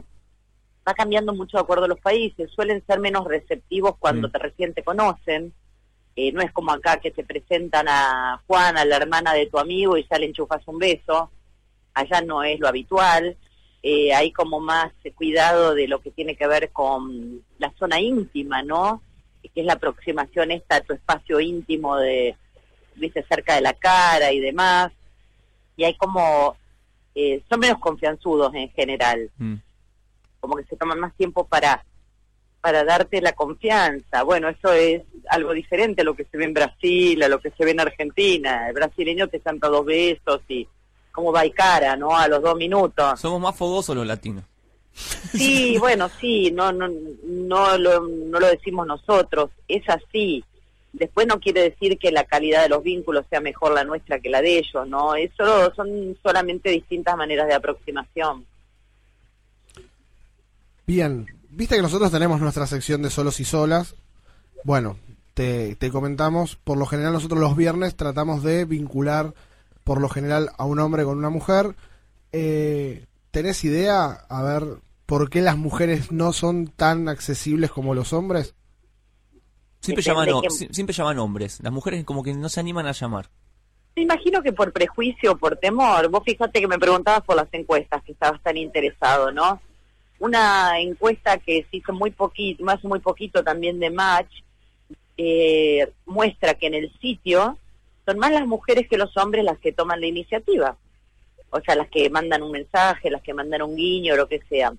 va 0.88 0.94
cambiando 0.94 1.34
mucho 1.34 1.58
de 1.58 1.64
acuerdo 1.64 1.84
a 1.84 1.90
los 1.90 2.00
países. 2.00 2.50
Suelen 2.52 2.82
ser 2.88 3.00
menos 3.00 3.26
receptivos 3.26 3.98
cuando 4.00 4.30
mm. 4.30 4.32
te 4.32 4.38
recién 4.40 4.74
te 4.74 4.84
conocen. 4.84 5.54
Eh, 6.16 6.32
no 6.32 6.42
es 6.42 6.52
como 6.54 6.72
acá 6.72 6.98
que 7.02 7.12
te 7.12 7.26
presentan 7.26 7.88
a 7.90 8.42
Juan, 8.48 8.78
a 8.78 8.86
la 8.86 8.96
hermana 8.96 9.34
de 9.34 9.48
tu 9.48 9.60
amigo, 9.60 9.98
y 9.98 10.08
ya 10.10 10.18
le 10.18 10.28
enchufas 10.28 10.66
un 10.68 10.80
beso 10.80 11.30
allá 11.98 12.22
no 12.22 12.44
es 12.44 12.60
lo 12.60 12.68
habitual, 12.68 13.36
eh, 13.84 14.14
hay 14.14 14.32
como 14.32 14.60
más 14.60 14.92
cuidado 15.16 15.74
de 15.74 15.88
lo 15.88 16.00
que 16.00 16.12
tiene 16.12 16.36
que 16.36 16.48
ver 16.48 16.72
con 16.72 17.42
la 17.58 17.72
zona 17.80 18.00
íntima, 18.00 18.62
¿no? 18.62 19.02
Que 19.42 19.62
es 19.62 19.66
la 19.66 19.74
aproximación 19.74 20.52
esta 20.52 20.76
a 20.76 20.82
tu 20.82 20.94
espacio 20.94 21.40
íntimo 21.40 21.96
de, 21.98 22.36
viste, 22.96 23.24
cerca 23.28 23.56
de 23.56 23.62
la 23.62 23.74
cara 23.74 24.32
y 24.32 24.40
demás, 24.40 24.92
y 25.76 25.86
hay 25.86 25.96
como, 25.96 26.56
eh, 27.16 27.42
son 27.50 27.60
menos 27.60 27.80
confianzudos 27.80 28.54
en 28.54 28.70
general, 28.72 29.30
mm. 29.38 29.56
como 30.40 30.58
que 30.58 30.66
se 30.66 30.76
toman 30.76 31.00
más 31.00 31.16
tiempo 31.16 31.48
para 31.48 31.84
para 32.60 32.84
darte 32.84 33.22
la 33.22 33.32
confianza. 33.32 34.24
Bueno, 34.24 34.50
eso 34.50 34.74
es 34.74 35.04
algo 35.30 35.54
diferente 35.54 36.02
a 36.02 36.04
lo 36.04 36.16
que 36.16 36.26
se 36.26 36.38
ve 36.38 36.44
en 36.44 36.54
Brasil, 36.54 37.24
a 37.24 37.30
lo 37.30 37.40
que 37.40 37.52
se 37.52 37.64
ve 37.64 37.72
en 37.72 37.80
Argentina. 37.80 38.68
El 38.68 38.74
brasileño 38.74 39.30
te 39.30 39.40
canta 39.40 39.70
dos 39.70 39.86
besos 39.86 40.42
y 40.50 40.68
como 41.18 41.34
cara, 41.56 41.96
¿no? 41.96 42.16
A 42.16 42.28
los 42.28 42.44
dos 42.44 42.56
minutos. 42.56 43.20
Somos 43.20 43.42
más 43.42 43.56
fogosos 43.56 43.96
los 43.96 44.06
latinos. 44.06 44.44
Sí, 44.94 45.76
bueno, 45.80 46.12
sí, 46.22 46.52
no, 46.52 46.72
no, 46.72 46.88
no, 47.24 47.76
lo, 47.80 48.08
no 48.08 48.40
lo 48.40 48.48
decimos 48.48 48.86
nosotros, 48.86 49.50
es 49.68 49.82
así. 49.90 50.44
Después 50.94 51.26
no 51.26 51.40
quiere 51.40 51.64
decir 51.64 51.98
que 51.98 52.12
la 52.12 52.26
calidad 52.26 52.62
de 52.62 52.70
los 52.70 52.84
vínculos 52.84 53.26
sea 53.32 53.42
mejor 53.42 53.74
la 53.74 53.84
nuestra 53.84 54.20
que 54.20 54.30
la 54.30 54.44
de 54.44 54.60
ellos, 54.60 54.88
¿no? 54.88 55.16
Eso 55.16 55.74
son 55.76 56.16
solamente 56.22 56.70
distintas 56.70 57.18
maneras 57.18 57.48
de 57.48 57.56
aproximación. 57.56 58.46
Bien, 60.86 61.26
viste 61.50 61.78
que 61.78 61.82
nosotros 61.82 62.12
tenemos 62.12 62.40
nuestra 62.40 62.68
sección 62.68 63.02
de 63.02 63.10
solos 63.10 63.40
y 63.40 63.44
solas. 63.44 63.96
Bueno, 64.64 65.00
te, 65.34 65.76
te 65.78 65.90
comentamos, 65.90 66.58
por 66.58 66.78
lo 66.78 66.86
general 66.86 67.14
nosotros 67.14 67.40
los 67.40 67.58
viernes 67.58 67.96
tratamos 67.96 68.44
de 68.44 68.66
vincular 68.66 69.34
por 69.88 70.02
lo 70.02 70.10
general 70.10 70.52
a 70.58 70.66
un 70.66 70.80
hombre 70.80 71.06
con 71.06 71.18
una 71.18 71.30
mujer. 71.30 71.74
Eh, 72.34 73.06
¿Tenés 73.32 73.64
idea, 73.64 74.26
a 74.28 74.44
ver, 74.44 74.64
por 75.06 75.30
qué 75.30 75.40
las 75.40 75.56
mujeres 75.56 76.12
no 76.12 76.34
son 76.34 76.68
tan 76.68 77.08
accesibles 77.08 77.72
como 77.72 77.96
los 77.96 78.12
hombres? 78.12 78.54
Siempre 79.80 80.04
llaman, 80.04 80.28
siempre 80.72 80.94
llaman 80.94 81.20
hombres. 81.20 81.62
Las 81.64 81.72
mujeres 81.72 82.04
como 82.04 82.22
que 82.22 82.34
no 82.34 82.50
se 82.50 82.60
animan 82.60 82.86
a 82.86 82.92
llamar. 82.92 83.30
Me 83.96 84.02
imagino 84.02 84.44
que 84.44 84.52
por 84.52 84.74
prejuicio 84.74 85.38
por 85.38 85.56
temor. 85.56 86.10
Vos 86.10 86.24
fíjate 86.26 86.60
que 86.60 86.68
me 86.68 86.78
preguntabas 86.78 87.22
por 87.22 87.38
las 87.38 87.48
encuestas, 87.54 88.04
que 88.04 88.12
estabas 88.12 88.44
tan 88.44 88.58
interesado, 88.58 89.32
¿no? 89.32 89.62
Una 90.20 90.82
encuesta 90.82 91.38
que 91.38 91.66
se 91.72 91.78
hizo 91.78 91.94
muy 91.94 92.12
poquito, 92.12 92.62
más 92.66 92.84
muy 92.84 93.00
poquito 93.00 93.42
también 93.42 93.80
de 93.80 93.90
Match, 93.90 94.42
eh, 95.16 95.90
muestra 96.06 96.56
que 96.56 96.68
en 96.68 96.74
el 96.74 96.92
sitio 97.00 97.58
son 98.08 98.20
más 98.20 98.32
las 98.32 98.48
mujeres 98.48 98.88
que 98.88 98.98
los 98.98 99.16
hombres 99.18 99.44
las 99.44 99.60
que 99.60 99.74
toman 99.74 100.00
la 100.00 100.08
iniciativa. 100.08 100.78
O 101.50 101.60
sea, 101.60 101.76
las 101.76 101.90
que 101.90 102.10
mandan 102.10 102.42
un 102.42 102.52
mensaje, 102.52 103.12
las 103.12 103.22
que 103.22 103.34
mandan 103.34 103.62
un 103.64 103.76
guiño, 103.76 104.16
lo 104.16 104.30
que 104.30 104.42
sea. 104.48 104.74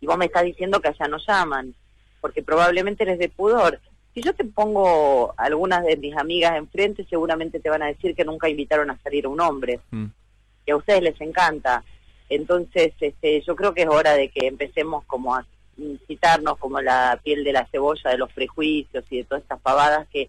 Y 0.00 0.06
vos 0.06 0.16
me 0.16 0.26
estás 0.26 0.44
diciendo 0.44 0.80
que 0.80 0.86
allá 0.88 1.08
no 1.08 1.18
llaman, 1.18 1.74
porque 2.20 2.42
probablemente 2.44 3.04
les 3.04 3.18
de 3.18 3.28
pudor. 3.28 3.80
Si 4.14 4.22
yo 4.22 4.32
te 4.34 4.44
pongo 4.44 5.34
algunas 5.36 5.84
de 5.84 5.96
mis 5.96 6.16
amigas 6.16 6.56
enfrente, 6.56 7.04
seguramente 7.10 7.58
te 7.58 7.70
van 7.70 7.82
a 7.82 7.86
decir 7.86 8.14
que 8.14 8.24
nunca 8.24 8.48
invitaron 8.48 8.88
a 8.90 8.98
salir 9.02 9.26
a 9.26 9.30
un 9.30 9.40
hombre, 9.40 9.80
Mm. 9.90 10.06
que 10.64 10.72
a 10.72 10.76
ustedes 10.76 11.02
les 11.02 11.20
encanta. 11.20 11.82
Entonces, 12.28 12.92
este, 13.00 13.40
yo 13.40 13.56
creo 13.56 13.74
que 13.74 13.82
es 13.82 13.88
hora 13.88 14.12
de 14.12 14.28
que 14.28 14.46
empecemos 14.46 15.04
como 15.06 15.34
a 15.34 15.44
citarnos 16.06 16.56
como 16.58 16.80
la 16.80 17.18
piel 17.24 17.42
de 17.42 17.52
la 17.52 17.66
cebolla 17.66 18.10
de 18.10 18.18
los 18.18 18.32
prejuicios 18.32 19.04
y 19.10 19.18
de 19.18 19.24
todas 19.24 19.42
estas 19.42 19.60
pavadas 19.60 20.06
que, 20.08 20.28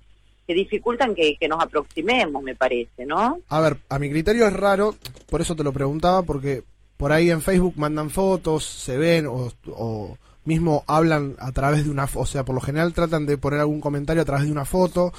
que 0.49 0.55
dificultan 0.55 1.13
que, 1.13 1.37
que 1.39 1.47
nos 1.47 1.61
aproximemos, 1.61 2.41
me 2.41 2.55
parece, 2.55 3.05
¿no? 3.05 3.37
A 3.49 3.61
ver, 3.61 3.77
a 3.87 3.99
mi 3.99 4.09
criterio 4.09 4.47
es 4.47 4.53
raro, 4.53 4.95
por 5.29 5.41
eso 5.41 5.55
te 5.55 5.63
lo 5.63 5.71
preguntaba, 5.71 6.23
porque 6.23 6.63
por 6.97 7.11
ahí 7.11 7.29
en 7.29 7.43
Facebook 7.43 7.75
mandan 7.77 8.09
fotos, 8.09 8.65
se 8.65 8.97
ven 8.97 9.27
o, 9.27 10.17
mismo 10.45 10.83
hablan 10.87 11.35
a 11.37 11.51
través 11.51 11.83
de 11.83 11.91
una, 11.91 12.09
o 12.15 12.25
sea, 12.25 12.45
por 12.45 12.55
lo 12.55 12.61
general 12.61 12.95
tratan 12.95 13.27
de 13.27 13.37
poner 13.37 13.59
algún 13.59 13.79
comentario 13.79 14.23
a 14.23 14.25
través 14.25 14.47
de 14.47 14.51
una 14.51 14.65
foto 14.65 15.13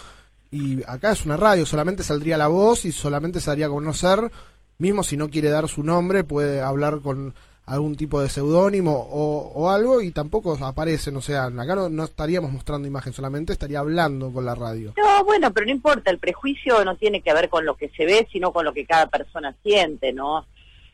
y 0.51 0.83
acá 0.83 1.13
es 1.13 1.25
una 1.25 1.37
radio, 1.37 1.65
solamente 1.65 2.03
saldría 2.03 2.37
la 2.37 2.49
voz 2.49 2.85
y 2.85 2.91
solamente 2.91 3.41
se 3.41 3.51
daría 3.51 3.67
a 3.67 3.71
conocer, 3.71 4.33
mismo 4.79 5.05
si 5.05 5.17
no 5.17 5.31
quiere 5.31 5.49
dar 5.49 5.69
su 5.69 5.85
nombre, 5.85 6.25
puede 6.25 6.61
hablar 6.61 7.03
con 7.03 7.35
algún 7.71 7.97
tipo 7.97 8.21
de 8.21 8.29
seudónimo 8.29 8.93
o, 9.13 9.71
algo 9.71 10.03
y 10.03 10.11
tampoco 10.11 10.59
aparecen, 10.61 11.17
o 11.17 11.23
sea, 11.23 11.45
acá 11.45 11.77
no, 11.77 11.89
no 11.89 12.05
estaríamos 12.05 12.51
mostrando 12.51 12.89
imagen, 12.89 13.13
solamente 13.13 13.53
estaría 13.53 13.79
hablando 13.79 14.33
con 14.33 14.45
la 14.45 14.57
radio. 14.57 14.93
No, 14.97 15.25
bueno, 15.25 15.53
pero 15.53 15.67
no 15.67 15.73
importa, 15.73 16.11
el 16.11 16.19
prejuicio 16.19 16.85
no 16.85 16.97
tiene 16.97 17.21
que 17.21 17.33
ver 17.33 17.49
con 17.49 17.65
lo 17.65 17.77
que 17.77 17.89
se 17.91 18.05
ve, 18.05 18.27
sino 18.33 18.53
con 18.53 18.65
lo 18.65 18.73
que 18.73 18.87
cada 18.87 19.07
persona 19.07 19.55
siente, 19.63 20.13
¿no? 20.13 20.47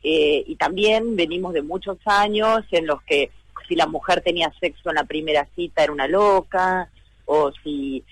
Eh, 0.02 0.45
y 0.47 0.56
también 0.56 1.16
venimos 1.16 1.54
de 1.54 1.62
muchos 1.62 1.97
años 2.04 2.62
en 2.71 2.87
los 2.87 3.02
que 3.04 3.30
si 3.66 3.75
la 3.75 3.87
mujer 3.87 4.21
tenía 4.21 4.52
sexo 4.61 4.90
en 4.90 4.97
la 4.97 5.04
primera 5.04 5.49
cita 5.56 5.83
era 5.83 5.92
una 5.92 6.06
loca, 6.06 6.90
o 7.25 7.52
si, 7.64 8.04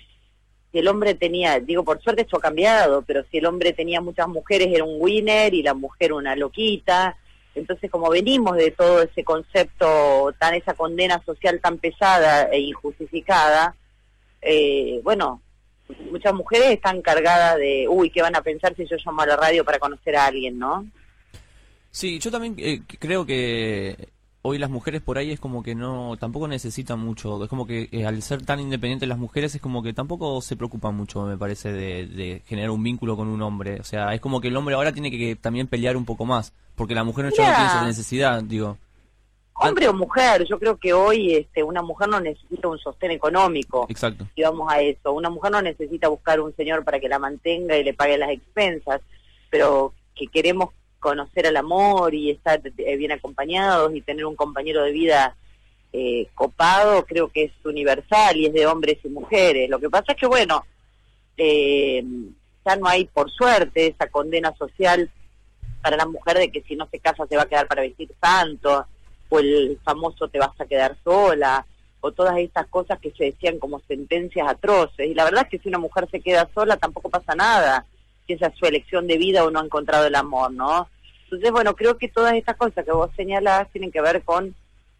si 0.72 0.78
el 0.78 0.88
hombre 0.88 1.14
tenía, 1.14 1.60
digo, 1.60 1.84
por 1.84 2.00
suerte 2.02 2.22
esto 2.22 2.38
ha 2.38 2.40
cambiado, 2.40 3.02
pero 3.02 3.24
si 3.30 3.36
el 3.36 3.46
hombre 3.46 3.74
tenía 3.74 4.00
muchas 4.00 4.26
mujeres 4.26 4.68
era 4.72 4.84
un 4.84 4.96
winner 4.98 5.52
y 5.52 5.62
la 5.62 5.74
mujer 5.74 6.14
una 6.14 6.34
loquita. 6.34 7.18
Entonces, 7.54 7.90
como 7.90 8.10
venimos 8.10 8.56
de 8.56 8.70
todo 8.72 9.02
ese 9.02 9.22
concepto, 9.22 10.34
tan 10.38 10.54
esa 10.54 10.74
condena 10.74 11.22
social 11.24 11.60
tan 11.60 11.78
pesada 11.78 12.48
e 12.50 12.60
injustificada, 12.60 13.74
eh, 14.42 15.00
bueno, 15.04 15.40
muchas 16.10 16.34
mujeres 16.34 16.70
están 16.70 17.00
cargadas 17.02 17.56
de, 17.58 17.86
uy, 17.88 18.10
¿qué 18.10 18.22
van 18.22 18.36
a 18.36 18.42
pensar 18.42 18.74
si 18.76 18.86
yo 18.86 18.96
llamo 19.04 19.22
a 19.22 19.26
la 19.26 19.36
radio 19.36 19.64
para 19.64 19.78
conocer 19.78 20.16
a 20.16 20.26
alguien, 20.26 20.58
no? 20.58 20.86
Sí, 21.90 22.18
yo 22.18 22.30
también 22.30 22.56
eh, 22.58 22.82
creo 22.98 23.24
que 23.24 24.08
hoy 24.46 24.58
las 24.58 24.68
mujeres 24.68 25.00
por 25.00 25.16
ahí 25.16 25.30
es 25.30 25.40
como 25.40 25.62
que 25.62 25.74
no, 25.74 26.18
tampoco 26.20 26.46
necesitan 26.46 27.00
mucho, 27.00 27.42
es 27.42 27.48
como 27.48 27.66
que 27.66 27.88
eh, 27.90 28.04
al 28.04 28.20
ser 28.20 28.44
tan 28.44 28.60
independientes 28.60 29.08
las 29.08 29.16
mujeres 29.16 29.54
es 29.54 29.60
como 29.60 29.82
que 29.82 29.94
tampoco 29.94 30.42
se 30.42 30.54
preocupan 30.54 30.94
mucho, 30.94 31.22
me 31.22 31.38
parece, 31.38 31.72
de, 31.72 32.06
de 32.06 32.42
generar 32.46 32.70
un 32.70 32.82
vínculo 32.82 33.16
con 33.16 33.28
un 33.28 33.40
hombre. 33.40 33.80
O 33.80 33.84
sea, 33.84 34.12
es 34.12 34.20
como 34.20 34.42
que 34.42 34.48
el 34.48 34.56
hombre 34.56 34.74
ahora 34.74 34.92
tiene 34.92 35.10
que, 35.10 35.18
que 35.18 35.36
también 35.36 35.66
pelear 35.66 35.96
un 35.96 36.04
poco 36.04 36.26
más, 36.26 36.52
porque 36.74 36.94
la 36.94 37.04
mujer 37.04 37.24
no 37.24 37.30
tiene 37.30 37.50
esa 37.50 37.86
necesidad, 37.86 38.42
digo. 38.42 38.76
Hombre 39.54 39.88
o 39.88 39.94
mujer, 39.94 40.44
yo 40.44 40.58
creo 40.58 40.76
que 40.76 40.92
hoy 40.92 41.36
este, 41.36 41.62
una 41.62 41.80
mujer 41.80 42.08
no 42.08 42.20
necesita 42.20 42.68
un 42.68 42.78
sostén 42.78 43.12
económico, 43.12 43.86
Exacto. 43.88 44.26
y 44.34 44.42
vamos 44.42 44.70
a 44.70 44.82
eso, 44.82 45.12
una 45.12 45.30
mujer 45.30 45.52
no 45.52 45.62
necesita 45.62 46.08
buscar 46.08 46.40
un 46.40 46.54
señor 46.54 46.84
para 46.84 47.00
que 47.00 47.08
la 47.08 47.18
mantenga 47.18 47.78
y 47.78 47.84
le 47.84 47.94
pague 47.94 48.18
las 48.18 48.30
expensas, 48.30 49.00
pero 49.48 49.94
que 50.14 50.26
queremos 50.26 50.70
conocer 51.04 51.46
al 51.46 51.58
amor 51.58 52.14
y 52.14 52.30
estar 52.30 52.62
eh, 52.64 52.96
bien 52.96 53.12
acompañados 53.12 53.94
y 53.94 54.00
tener 54.00 54.24
un 54.24 54.36
compañero 54.36 54.82
de 54.82 54.90
vida 54.90 55.36
eh, 55.92 56.28
copado, 56.34 57.04
creo 57.04 57.28
que 57.28 57.44
es 57.44 57.52
universal 57.62 58.38
y 58.38 58.46
es 58.46 58.54
de 58.54 58.66
hombres 58.66 58.96
y 59.04 59.08
mujeres. 59.08 59.68
Lo 59.68 59.78
que 59.78 59.90
pasa 59.90 60.12
es 60.12 60.16
que, 60.16 60.26
bueno, 60.26 60.64
eh, 61.36 62.02
ya 62.64 62.76
no 62.76 62.88
hay, 62.88 63.04
por 63.04 63.30
suerte, 63.30 63.88
esa 63.88 64.08
condena 64.08 64.56
social 64.56 65.10
para 65.82 65.98
la 65.98 66.06
mujer 66.06 66.38
de 66.38 66.50
que 66.50 66.62
si 66.62 66.74
no 66.74 66.88
se 66.90 66.98
casa 66.98 67.26
se 67.26 67.36
va 67.36 67.42
a 67.42 67.48
quedar 67.48 67.68
para 67.68 67.82
vestir 67.82 68.10
santo, 68.18 68.86
o 69.28 69.38
el 69.38 69.78
famoso 69.84 70.28
te 70.28 70.38
vas 70.38 70.58
a 70.58 70.64
quedar 70.64 70.96
sola, 71.04 71.66
o 72.00 72.12
todas 72.12 72.38
estas 72.38 72.66
cosas 72.68 72.98
que 72.98 73.10
se 73.10 73.24
decían 73.24 73.58
como 73.58 73.78
sentencias 73.80 74.48
atroces. 74.48 75.06
Y 75.06 75.12
la 75.12 75.24
verdad 75.24 75.42
es 75.44 75.50
que 75.50 75.58
si 75.58 75.68
una 75.68 75.78
mujer 75.78 76.08
se 76.10 76.22
queda 76.22 76.48
sola 76.54 76.78
tampoco 76.78 77.10
pasa 77.10 77.34
nada, 77.34 77.84
si 78.26 78.32
esa 78.32 78.46
es 78.46 78.56
su 78.58 78.64
elección 78.64 79.06
de 79.06 79.18
vida 79.18 79.44
o 79.44 79.50
no 79.50 79.60
ha 79.60 79.64
encontrado 79.64 80.06
el 80.06 80.14
amor, 80.14 80.50
¿no? 80.50 80.88
Entonces, 81.34 81.52
bueno, 81.52 81.74
creo 81.74 81.96
que 81.98 82.08
todas 82.08 82.34
estas 82.34 82.56
cosas 82.56 82.84
que 82.84 82.92
vos 82.92 83.10
señalás 83.16 83.68
tienen 83.70 83.90
que 83.92 84.00
ver 84.00 84.22
con 84.22 84.54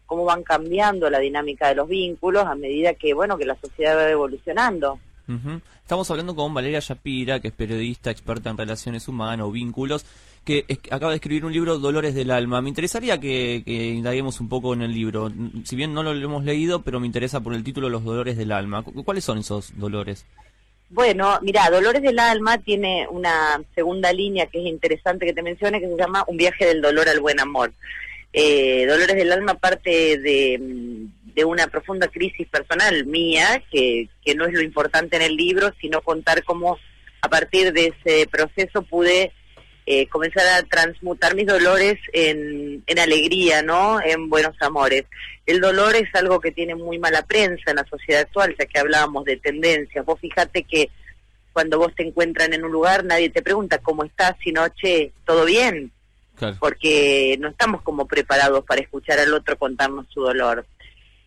cómo 0.05 0.25
van 0.25 0.43
cambiando 0.43 1.09
la 1.09 1.19
dinámica 1.19 1.67
de 1.69 1.75
los 1.75 1.87
vínculos 1.87 2.45
a 2.45 2.55
medida 2.55 2.93
que, 2.93 3.13
bueno, 3.13 3.37
que 3.37 3.45
la 3.45 3.55
sociedad 3.59 3.97
va 3.97 4.09
evolucionando. 4.09 4.99
Ujú. 5.27 5.61
Estamos 5.81 6.09
hablando 6.11 6.35
con 6.35 6.53
Valeria 6.53 6.79
Shapira, 6.79 7.39
que 7.39 7.47
es 7.47 7.53
periodista, 7.53 8.11
experta 8.11 8.49
en 8.49 8.57
relaciones 8.57 9.07
humanas 9.07 9.45
o 9.47 9.51
vínculos, 9.51 10.05
que 10.43 10.65
acaba 10.91 11.09
de 11.11 11.15
escribir 11.15 11.43
un 11.45 11.53
libro, 11.53 11.79
Dolores 11.79 12.13
del 12.13 12.29
Alma. 12.29 12.61
Me 12.61 12.69
interesaría 12.69 13.19
que, 13.19 13.63
indaguemos 13.65 14.39
un 14.39 14.49
poco 14.49 14.73
en 14.75 14.83
el 14.83 14.93
libro. 14.93 15.31
Si 15.63 15.75
bien 15.75 15.93
no 15.93 16.03
lo 16.03 16.11
hemos 16.11 16.43
leído, 16.43 16.83
pero 16.83 16.99
me 16.99 17.07
interesa 17.07 17.39
por 17.41 17.55
el 17.55 17.63
título 17.63 17.89
Los 17.89 18.03
Dolores 18.03 18.37
del 18.37 18.51
Alma. 18.51 18.83
Cu- 18.83 19.03
¿Cuáles 19.03 19.23
son 19.23 19.39
esos 19.39 19.73
dolores? 19.79 20.25
Bueno, 20.89 21.39
mira, 21.41 21.69
Dolores 21.69 22.01
del 22.01 22.19
Alma 22.19 22.57
tiene 22.59 23.07
una 23.09 23.61
segunda 23.73 24.13
línea 24.13 24.45
que 24.47 24.59
es 24.59 24.65
interesante 24.65 25.25
que 25.25 25.33
te 25.33 25.41
mencione, 25.41 25.79
que 25.79 25.87
se 25.87 25.97
llama 25.97 26.23
Un 26.27 26.37
viaje 26.37 26.65
del 26.65 26.81
dolor 26.81 27.09
al 27.09 27.19
buen 27.19 27.39
amor. 27.39 27.73
Eh, 28.31 28.85
Dolores 28.87 29.15
del 29.15 29.31
Alma 29.31 29.55
parte 29.55 30.17
de, 30.19 30.59
de 31.33 31.45
una 31.45 31.67
profunda 31.67 32.07
crisis 32.07 32.47
personal 32.47 33.05
mía, 33.05 33.63
que, 33.71 34.09
que 34.23 34.35
no 34.35 34.45
es 34.45 34.53
lo 34.53 34.61
importante 34.61 35.15
en 35.15 35.21
el 35.21 35.35
libro, 35.35 35.73
sino 35.81 36.01
contar 36.01 36.43
cómo 36.43 36.77
a 37.21 37.29
partir 37.29 37.73
de 37.73 37.93
ese 37.97 38.27
proceso 38.27 38.83
pude 38.83 39.31
eh, 39.85 40.07
comenzar 40.07 40.45
a 40.47 40.63
transmutar 40.63 41.35
mis 41.35 41.45
dolores 41.45 41.99
en, 42.11 42.83
en 42.87 42.99
alegría, 42.99 43.61
¿no? 43.61 44.01
En 44.01 44.29
buenos 44.29 44.55
amores. 44.61 45.05
El 45.45 45.61
dolor 45.61 45.95
es 45.95 46.13
algo 46.15 46.39
que 46.39 46.51
tiene 46.51 46.73
muy 46.75 46.97
mala 46.97 47.21
prensa 47.21 47.69
en 47.69 47.75
la 47.75 47.85
sociedad 47.85 48.21
actual, 48.21 48.55
ya 48.57 48.65
que 48.65 48.79
hablábamos 48.79 49.25
de 49.25 49.37
tendencias. 49.37 50.03
Vos 50.05 50.19
fíjate 50.19 50.63
que 50.63 50.89
cuando 51.53 51.77
vos 51.77 51.93
te 51.95 52.05
encuentran 52.05 52.53
en 52.53 52.65
un 52.65 52.71
lugar, 52.71 53.05
nadie 53.05 53.29
te 53.29 53.41
pregunta 53.41 53.77
cómo 53.77 54.03
estás, 54.03 54.35
sino, 54.43 54.67
che, 54.69 55.13
¿todo 55.25 55.45
bien? 55.45 55.91
Claro. 56.35 56.57
Porque 56.59 57.37
no 57.39 57.47
estamos 57.47 57.81
como 57.81 58.07
preparados 58.07 58.65
para 58.65 58.81
escuchar 58.81 59.19
al 59.19 59.33
otro 59.33 59.57
contarnos 59.57 60.05
su 60.09 60.21
dolor. 60.21 60.65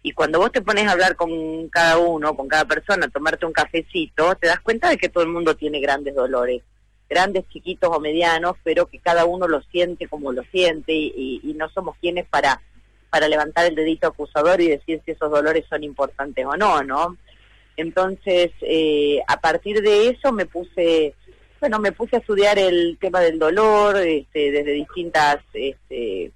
Y 0.02 0.12
cuando 0.12 0.38
vos 0.38 0.52
te 0.52 0.62
pones 0.62 0.86
a 0.86 0.92
hablar 0.92 1.16
con 1.16 1.68
cada 1.68 1.98
uno, 1.98 2.34
con 2.36 2.48
cada 2.48 2.66
persona, 2.66 3.06
a 3.06 3.10
tomarte 3.10 3.46
un 3.46 3.52
cafecito, 3.52 4.34
te 4.34 4.48
das 4.48 4.60
cuenta 4.60 4.90
de 4.90 4.96
que 4.96 5.08
todo 5.08 5.22
el 5.24 5.30
mundo 5.30 5.56
tiene 5.56 5.80
grandes 5.80 6.14
dolores, 6.14 6.62
grandes, 7.08 7.48
chiquitos 7.48 7.90
o 7.92 8.00
medianos, 8.00 8.56
pero 8.62 8.86
que 8.86 8.98
cada 8.98 9.24
uno 9.24 9.48
lo 9.48 9.62
siente 9.62 10.06
como 10.08 10.32
lo 10.32 10.42
siente 10.44 10.92
y, 10.92 11.54
no 11.56 11.68
somos 11.70 11.96
quienes 12.00 12.26
para, 12.28 12.60
para 13.10 13.28
levantar 13.28 13.66
el 13.66 13.74
dedito 13.74 14.06
acusador 14.06 14.60
y 14.60 14.68
decir 14.68 15.02
si 15.04 15.10
esos 15.10 15.30
dolores 15.30 15.64
son 15.68 15.82
importantes 15.82 16.44
o 16.46 16.56
no, 16.56 16.84
¿no? 16.84 17.16
Entonces, 17.76 18.52
eh, 18.60 19.20
a 19.26 19.40
partir 19.40 19.82
de 19.82 20.08
eso 20.08 20.32
me 20.32 20.46
puse, 20.46 21.14
bueno, 21.60 21.78
me 21.80 21.92
puse 21.92 22.16
a 22.16 22.18
estudiar 22.20 22.58
el 22.58 22.96
tema 23.00 23.20
del 23.20 23.38
dolor 23.38 23.96
este, 23.96 24.52
desde 24.52 24.72
distintas 24.72 25.38
este, 25.52 26.30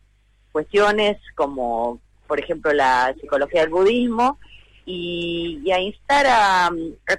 cuestiones, 0.51 1.19
como 1.37 2.01
por 2.27 2.41
ejemplo 2.41 2.73
la 2.73 3.15
psicología 3.21 3.61
del 3.61 3.71
budismo, 3.71 4.39
y, 4.85 5.71
a 5.71 5.79
instar 5.79 6.27
a 6.27 6.71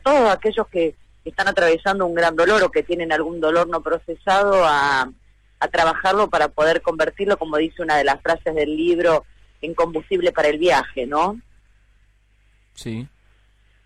todos 0.03 0.29
aquellos 0.29 0.67
que 0.67 0.95
están 1.29 1.47
atravesando 1.47 2.05
un 2.05 2.13
gran 2.13 2.35
dolor 2.35 2.63
o 2.63 2.71
que 2.71 2.83
tienen 2.83 3.11
algún 3.11 3.39
dolor 3.39 3.67
no 3.67 3.81
procesado 3.81 4.65
a, 4.65 5.11
a 5.59 5.67
trabajarlo 5.69 6.29
para 6.29 6.49
poder 6.49 6.81
convertirlo, 6.81 7.37
como 7.37 7.57
dice 7.57 7.81
una 7.81 7.97
de 7.97 8.03
las 8.03 8.21
frases 8.21 8.53
del 8.53 8.75
libro, 8.75 9.25
en 9.61 9.73
combustible 9.73 10.31
para 10.31 10.49
el 10.49 10.57
viaje, 10.57 11.05
¿no? 11.07 11.39
Sí. 12.73 13.07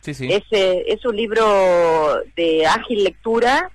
Sí, 0.01 0.13
sí. 0.13 0.31
Es, 0.31 0.43
eh, 0.51 0.85
es 0.87 1.05
un 1.05 1.15
libro 1.15 2.23
de 2.35 2.65
ágil 2.65 3.03
lectura 3.03 3.71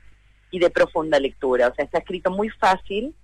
y 0.51 0.59
de 0.59 0.71
profunda 0.71 1.19
lectura. 1.19 1.69
O 1.69 1.75
sea, 1.75 1.85
está 1.85 1.99
escrito 1.99 2.31
muy 2.31 2.49
fácil 2.49 3.15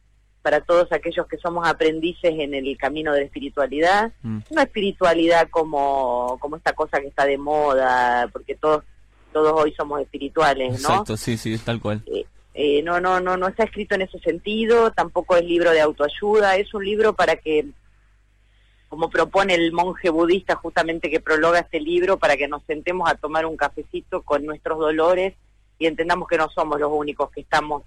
para 0.42 0.60
todos 0.60 0.90
aquellos 0.92 1.26
que 1.26 1.38
somos 1.38 1.66
aprendices 1.66 2.32
en 2.38 2.54
el 2.54 2.76
camino 2.78 3.12
de 3.12 3.20
la 3.20 3.26
espiritualidad. 3.26 4.12
Mm. 4.22 4.38
No 4.50 4.62
espiritualidad 4.62 5.48
como, 5.50 6.38
como 6.40 6.56
esta 6.56 6.72
cosa 6.72 7.00
que 7.00 7.08
está 7.08 7.24
de 7.24 7.38
moda, 7.38 8.28
porque 8.32 8.54
todos, 8.54 8.84
todos 9.32 9.52
hoy 9.54 9.72
somos 9.76 10.00
espirituales, 10.00 10.82
¿no? 10.82 10.88
Exacto, 10.88 11.16
sí, 11.16 11.36
sí, 11.36 11.58
tal 11.58 11.80
cual. 11.80 12.02
Eh, 12.06 12.26
eh, 12.54 12.82
no, 12.82 13.00
no, 13.00 13.20
no, 13.20 13.36
no 13.36 13.46
está 13.48 13.64
escrito 13.64 13.94
en 13.94 14.02
ese 14.02 14.18
sentido, 14.18 14.90
tampoco 14.90 15.36
es 15.36 15.44
libro 15.44 15.70
de 15.70 15.80
autoayuda, 15.80 16.56
es 16.56 16.74
un 16.74 16.84
libro 16.84 17.12
para 17.12 17.36
que, 17.36 17.66
como 18.88 19.10
propone 19.10 19.54
el 19.54 19.72
monje 19.72 20.10
budista 20.10 20.56
justamente 20.56 21.10
que 21.10 21.20
prologa 21.20 21.60
este 21.60 21.80
libro, 21.80 22.18
para 22.18 22.36
que 22.36 22.48
nos 22.48 22.64
sentemos 22.64 23.08
a 23.08 23.14
tomar 23.14 23.46
un 23.46 23.56
cafecito 23.56 24.22
con 24.22 24.44
nuestros 24.44 24.78
dolores 24.78 25.34
y 25.78 25.86
entendamos 25.86 26.26
que 26.26 26.36
no 26.36 26.48
somos 26.50 26.80
los 26.80 26.90
únicos 26.92 27.30
que 27.30 27.42
estamos 27.42 27.84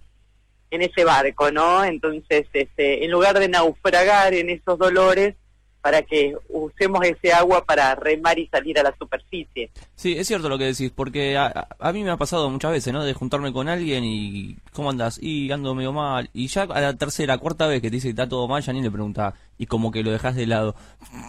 en 0.69 0.81
ese 0.81 1.03
barco, 1.03 1.51
¿no? 1.51 1.83
Entonces, 1.83 2.47
este, 2.53 3.03
en 3.03 3.11
lugar 3.11 3.37
de 3.37 3.49
naufragar 3.49 4.33
en 4.33 4.49
esos 4.49 4.79
dolores, 4.79 5.35
para 5.81 6.03
que 6.03 6.35
usemos 6.49 7.03
ese 7.05 7.33
agua 7.33 7.65
para 7.65 7.95
remar 7.95 8.37
y 8.39 8.47
salir 8.47 8.77
a 8.79 8.83
la 8.83 8.95
superficie. 8.97 9.71
Sí, 9.95 10.13
es 10.17 10.27
cierto 10.27 10.47
lo 10.47 10.57
que 10.57 10.65
decís, 10.65 10.91
porque 10.95 11.37
a, 11.37 11.67
a- 11.79 11.91
mí 11.91 12.03
me 12.03 12.11
ha 12.11 12.17
pasado 12.17 12.49
muchas 12.49 12.71
veces, 12.71 12.93
¿no? 12.93 13.03
De 13.03 13.13
juntarme 13.13 13.51
con 13.51 13.67
alguien 13.67 14.03
y, 14.03 14.57
¿cómo 14.73 14.91
andas? 14.91 15.17
Y 15.21 15.51
ando 15.51 15.73
medio 15.75 15.91
mal. 15.91 16.29
Y 16.33 16.47
ya 16.47 16.63
a 16.63 16.81
la 16.81 16.93
tercera, 16.95 17.37
cuarta 17.39 17.67
vez 17.67 17.81
que 17.81 17.89
te 17.89 17.95
dice 17.95 18.07
que 18.07 18.11
está 18.11 18.29
todo 18.29 18.47
mal, 18.47 18.61
ya 18.61 18.73
ni 18.73 18.81
le 18.81 18.91
pregunta 18.91 19.33
y 19.57 19.65
como 19.65 19.91
que 19.91 20.03
lo 20.03 20.11
dejas 20.11 20.35
de 20.35 20.45
lado. 20.47 20.75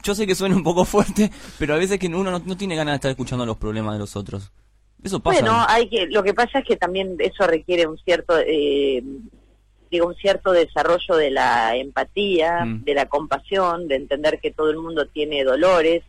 Yo 0.02 0.14
sé 0.14 0.26
que 0.26 0.34
suena 0.34 0.54
un 0.56 0.62
poco 0.62 0.84
fuerte, 0.86 1.30
pero 1.58 1.74
a 1.74 1.78
veces 1.78 1.98
que 1.98 2.06
uno 2.08 2.30
no, 2.30 2.38
no 2.38 2.56
tiene 2.56 2.76
ganas 2.76 2.92
de 2.92 2.96
estar 2.96 3.10
escuchando 3.10 3.46
los 3.46 3.56
problemas 3.56 3.94
de 3.94 3.98
los 4.00 4.16
otros. 4.16 4.52
Eso 5.02 5.18
pasa. 5.20 5.40
Bueno, 5.40 5.64
hay 5.68 5.88
que, 5.88 6.06
lo 6.06 6.22
que 6.22 6.32
pasa 6.32 6.60
es 6.60 6.64
que 6.64 6.76
también 6.76 7.16
eso 7.18 7.44
requiere 7.46 7.86
un 7.88 7.98
cierto, 7.98 8.38
eh, 8.38 9.02
digo, 9.92 10.08
un 10.08 10.16
cierto 10.16 10.50
desarrollo 10.52 11.14
de 11.16 11.30
la 11.30 11.76
empatía, 11.76 12.64
Mm. 12.64 12.84
de 12.84 12.94
la 12.94 13.06
compasión, 13.06 13.86
de 13.86 13.96
entender 13.96 14.40
que 14.40 14.50
todo 14.50 14.70
el 14.70 14.78
mundo 14.78 15.06
tiene 15.06 15.44
dolores 15.44 16.02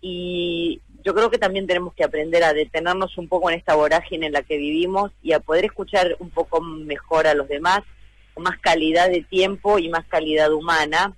y 0.00 0.80
yo 1.04 1.14
creo 1.14 1.30
que 1.30 1.38
también 1.38 1.66
tenemos 1.66 1.94
que 1.94 2.04
aprender 2.04 2.44
a 2.44 2.52
detenernos 2.52 3.18
un 3.18 3.28
poco 3.28 3.50
en 3.50 3.58
esta 3.58 3.74
vorágine 3.74 4.26
en 4.26 4.32
la 4.32 4.42
que 4.42 4.56
vivimos 4.56 5.10
y 5.22 5.32
a 5.32 5.40
poder 5.40 5.64
escuchar 5.64 6.16
un 6.20 6.30
poco 6.30 6.60
mejor 6.60 7.26
a 7.26 7.34
los 7.34 7.48
demás, 7.48 7.80
con 8.34 8.44
más 8.44 8.58
calidad 8.60 9.10
de 9.10 9.22
tiempo 9.22 9.78
y 9.78 9.88
más 9.88 10.06
calidad 10.06 10.52
humana. 10.52 11.16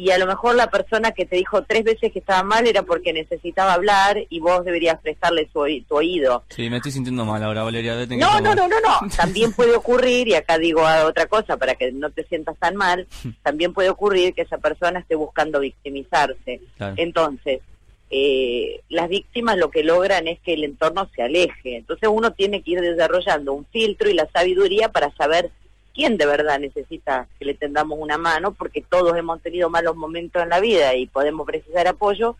Y 0.00 0.10
a 0.12 0.18
lo 0.18 0.26
mejor 0.26 0.54
la 0.54 0.70
persona 0.70 1.12
que 1.12 1.26
te 1.26 1.36
dijo 1.36 1.62
tres 1.62 1.84
veces 1.84 2.10
que 2.10 2.20
estaba 2.20 2.42
mal 2.42 2.66
era 2.66 2.82
porque 2.84 3.12
necesitaba 3.12 3.74
hablar 3.74 4.16
y 4.30 4.40
vos 4.40 4.64
deberías 4.64 4.98
prestarle 5.00 5.46
su 5.52 5.58
oí- 5.58 5.82
tu 5.86 5.96
oído. 5.96 6.42
Sí, 6.48 6.70
me 6.70 6.78
estoy 6.78 6.92
sintiendo 6.92 7.26
mal 7.26 7.42
ahora, 7.42 7.64
Valeria. 7.64 7.94
No, 8.16 8.40
no, 8.40 8.54
no, 8.54 8.66
no, 8.66 8.80
no. 8.80 9.08
También 9.16 9.52
puede 9.52 9.76
ocurrir, 9.76 10.28
y 10.28 10.34
acá 10.34 10.56
digo 10.56 10.82
otra 11.04 11.26
cosa 11.26 11.58
para 11.58 11.74
que 11.74 11.92
no 11.92 12.08
te 12.10 12.24
sientas 12.24 12.56
tan 12.58 12.76
mal, 12.76 13.06
también 13.42 13.74
puede 13.74 13.90
ocurrir 13.90 14.32
que 14.32 14.40
esa 14.42 14.56
persona 14.56 15.00
esté 15.00 15.16
buscando 15.16 15.60
victimizarse. 15.60 16.60
Claro. 16.78 16.94
Entonces, 16.96 17.60
eh, 18.10 18.80
las 18.88 19.08
víctimas 19.08 19.56
lo 19.58 19.70
que 19.70 19.84
logran 19.84 20.26
es 20.28 20.40
que 20.40 20.54
el 20.54 20.64
entorno 20.64 21.08
se 21.14 21.22
aleje. 21.22 21.76
Entonces 21.76 22.08
uno 22.10 22.32
tiene 22.32 22.62
que 22.62 22.70
ir 22.72 22.80
desarrollando 22.80 23.52
un 23.52 23.66
filtro 23.66 24.08
y 24.08 24.14
la 24.14 24.28
sabiduría 24.32 24.88
para 24.88 25.14
saber 25.14 25.50
quién 25.94 26.16
de 26.16 26.26
verdad 26.26 26.58
necesita 26.58 27.28
que 27.38 27.44
le 27.44 27.54
tendamos 27.54 27.98
una 28.00 28.18
mano, 28.18 28.52
porque 28.52 28.82
todos 28.82 29.16
hemos 29.16 29.40
tenido 29.42 29.70
malos 29.70 29.96
momentos 29.96 30.42
en 30.42 30.48
la 30.48 30.60
vida 30.60 30.94
y 30.94 31.06
podemos 31.06 31.46
precisar 31.46 31.88
apoyo, 31.88 32.36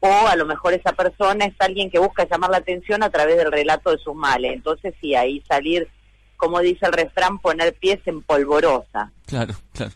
o 0.00 0.26
a 0.28 0.36
lo 0.36 0.44
mejor 0.44 0.74
esa 0.74 0.92
persona 0.92 1.46
es 1.46 1.54
alguien 1.58 1.90
que 1.90 1.98
busca 1.98 2.28
llamar 2.28 2.50
la 2.50 2.58
atención 2.58 3.02
a 3.02 3.10
través 3.10 3.38
del 3.38 3.50
relato 3.50 3.90
de 3.90 3.98
sus 3.98 4.14
males. 4.14 4.52
Entonces 4.52 4.94
sí, 5.00 5.14
ahí 5.14 5.42
salir, 5.48 5.88
como 6.36 6.60
dice 6.60 6.86
el 6.86 6.92
refrán, 6.92 7.38
poner 7.38 7.74
pies 7.74 8.00
en 8.06 8.22
polvorosa. 8.22 9.10
Claro, 9.26 9.54
claro. 9.72 9.92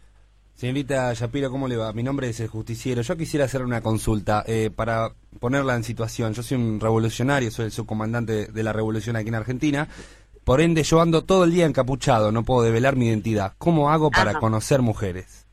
Señorita 0.59 1.14
Shapiro, 1.14 1.52
¿cómo 1.52 1.68
le 1.68 1.76
va? 1.76 1.92
Mi 1.92 2.02
nombre 2.02 2.28
es 2.28 2.40
el 2.40 2.49
justiciero. 2.49 3.02
Yo 3.02 3.16
quisiera 3.16 3.45
hacer 3.45 3.62
una 3.62 3.80
consulta 3.80 4.42
eh, 4.45 4.71
para 4.75 5.12
ponerla 5.38 5.76
en 5.76 5.85
situación. 5.85 6.35
Yo 6.35 6.42
soy 6.42 6.57
un 6.57 6.80
revolucionario, 6.80 7.52
soy 7.52 7.66
el 7.66 7.71
subcomandante 7.71 8.47
de 8.47 8.62
la 8.64 8.73
revolución 8.73 9.14
aquí 9.14 9.28
en 9.28 9.37
Argentina. 9.37 9.88
Por 10.49 10.62
ende, 10.62 10.83
yo 10.83 11.02
ando 11.02 11.25
todo 11.25 11.45
el 11.45 11.52
día 11.52 11.67
encapuchado, 11.67 12.33
no 12.33 12.43
puedo 12.43 12.62
develar 12.62 12.97
mi 12.97 13.09
identidad. 13.09 13.52
¿Cómo 13.59 13.90
hago 13.90 14.11
para 14.11 14.31
Ajá. 14.31 14.40
conocer 14.40 14.81
mujeres? 14.81 15.45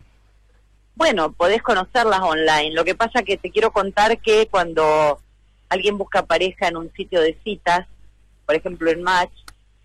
Bueno, 0.95 1.33
podés 1.33 1.61
conocerlas 1.61 2.21
online. 2.21 2.71
Lo 2.71 2.85
que 2.85 2.95
pasa 2.95 3.23
que 3.23 3.35
te 3.35 3.51
quiero 3.51 3.71
contar 3.71 4.17
que 4.21 4.47
cuando 4.47 5.19
alguien 5.67 5.97
busca 5.97 6.25
pareja 6.25 6.69
en 6.69 6.77
un 6.77 6.93
sitio 6.93 7.19
de 7.19 7.37
citas, 7.43 7.85
por 8.45 8.55
ejemplo 8.55 8.89
en 8.89 9.03
Match, 9.03 9.33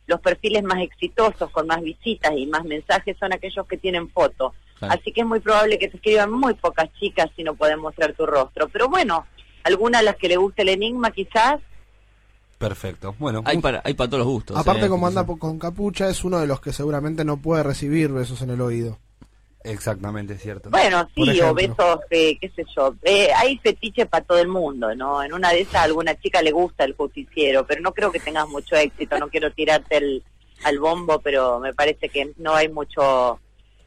los 0.06 0.20
perfiles 0.20 0.62
más 0.62 0.78
exitosos, 0.80 1.50
con 1.50 1.66
más 1.66 1.82
visitas 1.82 2.30
y 2.36 2.46
más 2.46 2.64
mensajes, 2.64 3.16
son 3.18 3.32
aquellos 3.32 3.66
que 3.66 3.78
tienen 3.78 4.08
foto. 4.10 4.54
Claro. 4.78 4.94
Así 4.94 5.10
que 5.10 5.22
es 5.22 5.26
muy 5.26 5.40
probable 5.40 5.80
que 5.80 5.88
te 5.88 5.96
escriban 5.96 6.30
muy 6.30 6.54
pocas 6.54 6.88
chicas 7.00 7.28
si 7.34 7.42
no 7.42 7.56
pueden 7.56 7.80
mostrar 7.80 8.12
tu 8.12 8.26
rostro. 8.26 8.68
Pero 8.68 8.88
bueno, 8.88 9.26
algunas 9.64 10.02
a 10.02 10.04
las 10.04 10.14
que 10.14 10.28
le 10.28 10.36
guste 10.36 10.62
el 10.62 10.68
enigma 10.68 11.10
quizás, 11.10 11.58
Perfecto. 12.60 13.14
Bueno, 13.18 13.40
Hay 13.46 13.56
para, 13.56 13.80
hay 13.84 13.94
para 13.94 14.10
todos 14.10 14.18
los 14.18 14.28
gustos. 14.30 14.54
Aparte, 14.58 14.84
eh, 14.84 14.88
como 14.90 15.06
anda 15.06 15.24
sí. 15.26 15.38
con 15.38 15.58
capucha, 15.58 16.10
es 16.10 16.22
uno 16.24 16.38
de 16.40 16.46
los 16.46 16.60
que 16.60 16.74
seguramente 16.74 17.24
no 17.24 17.38
puede 17.38 17.62
recibir 17.62 18.12
besos 18.12 18.42
en 18.42 18.50
el 18.50 18.60
oído. 18.60 18.98
exactamente 19.64 20.34
es 20.34 20.42
cierto. 20.42 20.68
Bueno, 20.68 21.08
sí, 21.14 21.40
o 21.40 21.54
besos, 21.54 22.00
eh, 22.10 22.36
qué 22.38 22.50
sé 22.50 22.66
yo. 22.76 22.94
Eh, 23.02 23.30
hay 23.34 23.56
fetiches 23.56 24.06
para 24.08 24.26
todo 24.26 24.38
el 24.40 24.48
mundo, 24.48 24.94
¿no? 24.94 25.22
En 25.22 25.32
una 25.32 25.52
de 25.52 25.62
esas 25.62 25.76
a 25.76 25.82
alguna 25.84 26.20
chica 26.20 26.42
le 26.42 26.52
gusta 26.52 26.84
el 26.84 26.92
justiciero, 26.92 27.64
pero 27.66 27.80
no 27.80 27.94
creo 27.94 28.12
que 28.12 28.20
tengas 28.20 28.46
mucho 28.46 28.76
éxito. 28.76 29.18
No 29.18 29.30
quiero 29.30 29.50
tirarte 29.52 29.96
el, 29.96 30.22
al 30.62 30.78
bombo, 30.78 31.18
pero 31.20 31.60
me 31.60 31.72
parece 31.72 32.10
que 32.10 32.34
no 32.36 32.54
hay 32.54 32.68
mucho 32.68 33.40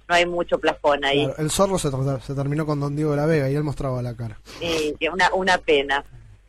no 0.10 0.16
hay 0.16 0.26
mucho 0.26 0.58
plafón 0.58 1.06
ahí. 1.06 1.26
Claro, 1.26 1.44
el 1.44 1.52
zorro 1.52 1.78
se, 1.78 2.34
terminó 2.34 2.66
con 2.66 2.80
Don 2.80 2.96
Diego 2.96 3.12
de 3.12 3.18
la 3.18 3.28
Vega 3.28 3.52
y 3.52 3.56
él 3.56 3.64
mostraba 3.64 4.02
la 4.02 4.16
cara. 4.16 4.40
Que 4.60 5.10
una, 5.12 5.32
una 5.32 5.60
pena. 5.60 6.04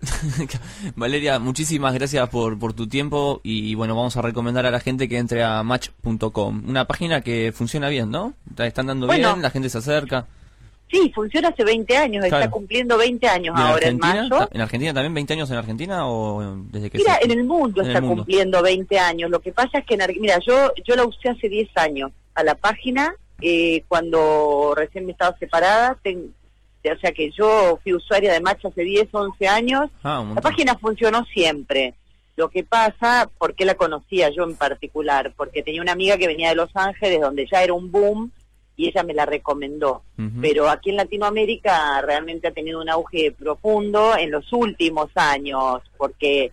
Valeria, 0.96 1.38
muchísimas 1.38 1.94
gracias 1.94 2.28
por, 2.28 2.58
por 2.58 2.72
tu 2.72 2.86
tiempo 2.88 3.40
y 3.42 3.74
bueno, 3.74 3.94
vamos 3.96 4.16
a 4.16 4.22
recomendar 4.22 4.66
a 4.66 4.70
la 4.70 4.80
gente 4.80 5.08
que 5.08 5.18
entre 5.18 5.42
a 5.42 5.62
match.com, 5.62 6.62
una 6.68 6.86
página 6.86 7.20
que 7.20 7.52
funciona 7.54 7.88
bien, 7.88 8.10
¿no? 8.10 8.34
Está- 8.50 8.66
Están 8.66 8.86
dando 8.86 9.06
Bueno. 9.06 9.30
bien, 9.30 9.42
la 9.42 9.50
gente 9.50 9.68
se 9.68 9.78
acerca. 9.78 10.26
Sí, 10.90 11.10
funciona 11.14 11.48
hace 11.48 11.64
20 11.64 11.96
años, 11.96 12.24
Claro. 12.26 12.44
está 12.44 12.50
cumpliendo 12.50 12.96
20 12.98 13.26
años 13.26 13.54
¿Y 13.56 13.60
en 13.60 13.66
ahora 13.66 13.88
en 13.88 13.98
mayo. 13.98 14.48
¿En 14.52 14.60
Argentina 14.60 14.94
también 14.94 15.14
20 15.14 15.32
años 15.32 15.50
en 15.50 15.56
Argentina 15.56 16.06
o 16.06 16.56
desde 16.70 16.90
que 16.90 16.98
Mira, 16.98 17.16
se- 17.16 17.24
en 17.24 17.30
el 17.32 17.44
mundo 17.44 17.80
En 17.80 17.86
el 17.86 17.92
está 17.96 18.00
mundo. 18.00 18.22
cumpliendo 18.22 18.62
20 18.62 18.98
años. 18.98 19.30
Lo 19.30 19.40
que 19.40 19.50
pasa 19.52 19.78
es 19.78 19.86
que, 19.86 19.94
en 19.94 20.02
Ar- 20.02 20.12
mira, 20.20 20.38
yo 20.46 20.72
yo 20.86 20.94
la 20.94 21.04
usé 21.04 21.30
hace 21.30 21.48
10 21.48 21.68
años 21.76 22.12
a 22.34 22.44
la 22.44 22.54
página 22.54 23.14
eh, 23.40 23.82
cuando 23.88 24.74
recién 24.76 25.06
me 25.06 25.12
estaba 25.12 25.36
separada. 25.38 25.98
ten- 26.02 26.32
o 26.92 26.98
sea 26.98 27.12
que 27.12 27.30
yo 27.30 27.78
fui 27.82 27.94
usuaria 27.94 28.32
de 28.32 28.40
Match 28.40 28.64
hace 28.64 28.82
10, 28.82 29.08
11 29.10 29.48
años. 29.48 29.90
Ah, 30.02 30.24
La 30.34 30.40
página 30.40 30.76
funcionó 30.76 31.24
siempre. 31.24 31.94
Lo 32.36 32.48
que 32.48 32.64
pasa, 32.64 33.30
¿por 33.38 33.54
qué 33.54 33.64
la 33.64 33.76
conocía 33.76 34.28
yo 34.30 34.42
en 34.44 34.56
particular? 34.56 35.32
Porque 35.36 35.62
tenía 35.62 35.80
una 35.80 35.92
amiga 35.92 36.18
que 36.18 36.26
venía 36.26 36.48
de 36.48 36.56
Los 36.56 36.70
Ángeles, 36.74 37.20
donde 37.20 37.46
ya 37.50 37.62
era 37.62 37.72
un 37.72 37.92
boom, 37.92 38.32
y 38.76 38.88
ella 38.88 39.04
me 39.04 39.14
la 39.14 39.24
recomendó. 39.24 40.02
Pero 40.40 40.68
aquí 40.68 40.90
en 40.90 40.96
Latinoamérica 40.96 42.00
realmente 42.02 42.48
ha 42.48 42.52
tenido 42.52 42.80
un 42.80 42.88
auge 42.88 43.30
profundo 43.30 44.16
en 44.18 44.32
los 44.32 44.52
últimos 44.52 45.10
años, 45.14 45.80
porque 45.96 46.50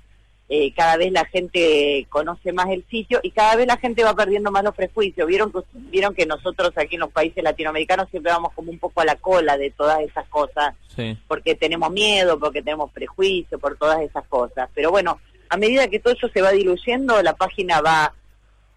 eh, 0.53 0.73
cada 0.75 0.97
vez 0.97 1.13
la 1.13 1.23
gente 1.23 2.05
conoce 2.09 2.51
más 2.51 2.69
el 2.71 2.85
sitio 2.89 3.21
y 3.23 3.31
cada 3.31 3.55
vez 3.55 3.67
la 3.67 3.77
gente 3.77 4.03
va 4.03 4.13
perdiendo 4.13 4.51
más 4.51 4.65
los 4.65 4.75
prejuicios. 4.75 5.25
Vieron 5.25 5.49
que, 5.49 5.59
vieron 5.73 6.13
que 6.13 6.25
nosotros 6.25 6.73
aquí 6.75 6.95
en 6.95 6.99
los 6.99 7.11
países 7.11 7.41
latinoamericanos 7.41 8.09
siempre 8.09 8.33
vamos 8.33 8.51
como 8.53 8.69
un 8.69 8.77
poco 8.77 8.99
a 8.99 9.05
la 9.05 9.15
cola 9.15 9.57
de 9.57 9.71
todas 9.71 10.01
esas 10.01 10.27
cosas 10.27 10.75
Sí. 10.93 11.17
porque 11.29 11.55
tenemos 11.55 11.89
miedo, 11.89 12.37
porque 12.37 12.61
tenemos 12.61 12.91
prejuicio, 12.91 13.57
por 13.59 13.77
todas 13.77 14.01
esas 14.01 14.27
cosas. 14.27 14.69
Pero 14.75 14.91
bueno, 14.91 15.21
a 15.47 15.55
medida 15.55 15.87
que 15.87 15.99
todo 15.99 16.13
eso 16.13 16.27
se 16.27 16.41
va 16.41 16.51
diluyendo, 16.51 17.21
la 17.21 17.33
página 17.33 17.79
va 17.79 18.13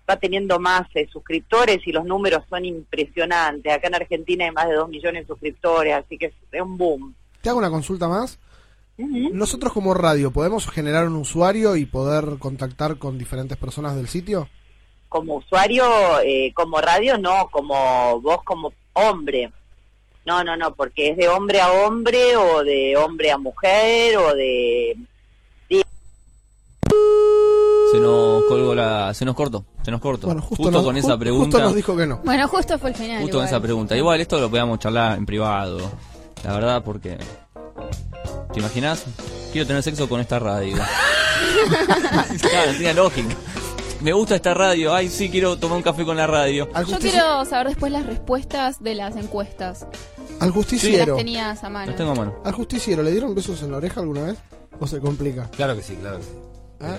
va 0.09 0.17
teniendo 0.17 0.61
más 0.61 0.87
eh, 0.95 1.09
suscriptores 1.11 1.79
y 1.87 1.91
los 1.91 2.05
números 2.05 2.45
son 2.49 2.65
impresionantes. 2.65 3.73
Acá 3.73 3.89
en 3.89 3.97
Argentina 3.97 4.45
hay 4.45 4.53
más 4.53 4.69
de 4.69 4.75
2 4.75 4.89
millones 4.91 5.23
de 5.23 5.27
suscriptores, 5.27 5.95
así 5.95 6.19
que 6.19 6.27
es, 6.27 6.35
es 6.53 6.61
un 6.61 6.77
boom. 6.79 7.15
Te 7.41 7.49
hago 7.49 7.59
una 7.59 7.71
consulta 7.71 8.07
más. 8.07 8.39
Nosotros 8.97 9.73
como 9.73 9.93
radio, 9.93 10.31
¿podemos 10.31 10.69
generar 10.69 11.09
un 11.09 11.17
usuario 11.17 11.75
y 11.75 11.85
poder 11.85 12.39
contactar 12.39 12.97
con 12.97 13.19
diferentes 13.19 13.57
personas 13.57 13.97
del 13.97 14.09
sitio? 14.09 14.49
Como 15.09 15.37
usuario, 15.37 15.85
eh, 16.25 16.53
como 16.55 16.81
radio, 16.81 17.19
no, 17.19 17.49
como 17.51 18.21
vos 18.21 18.43
como 18.45 18.73
hombre. 18.93 19.51
No, 20.25 20.45
no, 20.45 20.57
no, 20.57 20.75
porque 20.75 21.11
es 21.11 21.17
de 21.17 21.29
hombre 21.29 21.61
a 21.61 21.71
hombre 21.71 22.37
o 22.37 22.63
de 22.63 22.97
hombre 22.97 23.31
a 23.31 23.39
mujer 23.39 24.17
o 24.17 24.35
de... 24.35 24.97
Se 27.91 28.01
nos 28.01 28.45
colgó 28.45 28.75
la, 28.75 29.13
se 29.15 29.25
nos 29.25 29.35
cortó, 29.35 29.65
se 29.83 29.91
nos 29.91 30.01
cortó. 30.01 30.27
Bueno, 30.27 30.43
justo, 30.43 30.57
justo 30.65 30.71
nos, 30.71 30.85
con 30.85 30.97
esa 30.97 31.17
pregunta. 31.19 31.45
justo 31.45 31.61
nos 31.61 31.75
dijo 31.77 31.97
que 31.97 32.07
no. 32.07 32.21
Bueno, 32.25 32.49
justo 32.49 32.79
fue 32.79 32.91
el 32.91 32.97
final. 32.97 33.23
Justo 33.23 33.39
con 33.39 33.47
esa 33.47 33.61
pregunta. 33.61 33.97
Igual 33.97 34.21
esto 34.21 34.41
lo 34.41 34.49
podíamos 34.51 34.79
charlar 34.81 35.17
en 35.19 35.27
privado. 35.27 35.93
La 36.43 36.55
verdad, 36.55 36.83
porque. 36.83 37.19
¿Te 38.55 38.61
imaginas? 38.61 39.05
Quiero 39.53 39.67
tener 39.67 39.83
sexo 39.83 40.09
con 40.09 40.21
esta 40.21 40.39
radio. 40.39 40.77
claro, 42.41 42.73
no 42.73 42.79
tiene 42.79 42.95
lógica. 42.95 43.35
Me 44.01 44.13
gusta 44.13 44.37
esta 44.37 44.55
radio. 44.55 44.95
Ay, 44.95 45.09
sí, 45.09 45.29
quiero 45.31 45.57
tomar 45.59 45.77
un 45.79 45.83
café 45.83 46.05
con 46.05 46.17
la 46.17 46.27
radio. 46.27 46.69
Yo 46.73 46.81
justici- 46.87 47.11
quiero 47.11 47.45
saber 47.45 47.69
después 47.69 47.91
las 47.93 48.07
respuestas 48.07 48.83
de 48.83 48.95
las 48.95 49.17
encuestas. 49.17 49.87
al 50.41 50.49
las 50.49 50.51
justiciero. 50.55 51.17
tenías 51.17 51.65
a 51.65 51.71
mano. 51.71 51.87
Las 51.87 51.97
tengo 51.97 52.13
a 52.13 52.15
mano. 52.15 52.35
¿Al 52.45 52.53
justiciero 52.53 53.03
le 53.03 53.11
dieron 53.13 53.35
besos 53.35 53.63
en 53.63 53.71
la 53.73 53.79
oreja 53.79 54.01
alguna 54.01 54.23
vez? 54.25 54.39
¿O 54.79 54.87
se 54.87 54.99
complica? 55.01 55.49
Claro 55.51 55.77
que 55.77 55.83
sí, 55.83 55.95
claro 55.97 56.19
que 56.19 56.25
sí. 56.25 56.31
¿Eh? 56.81 56.99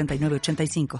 906985. 0.07 0.87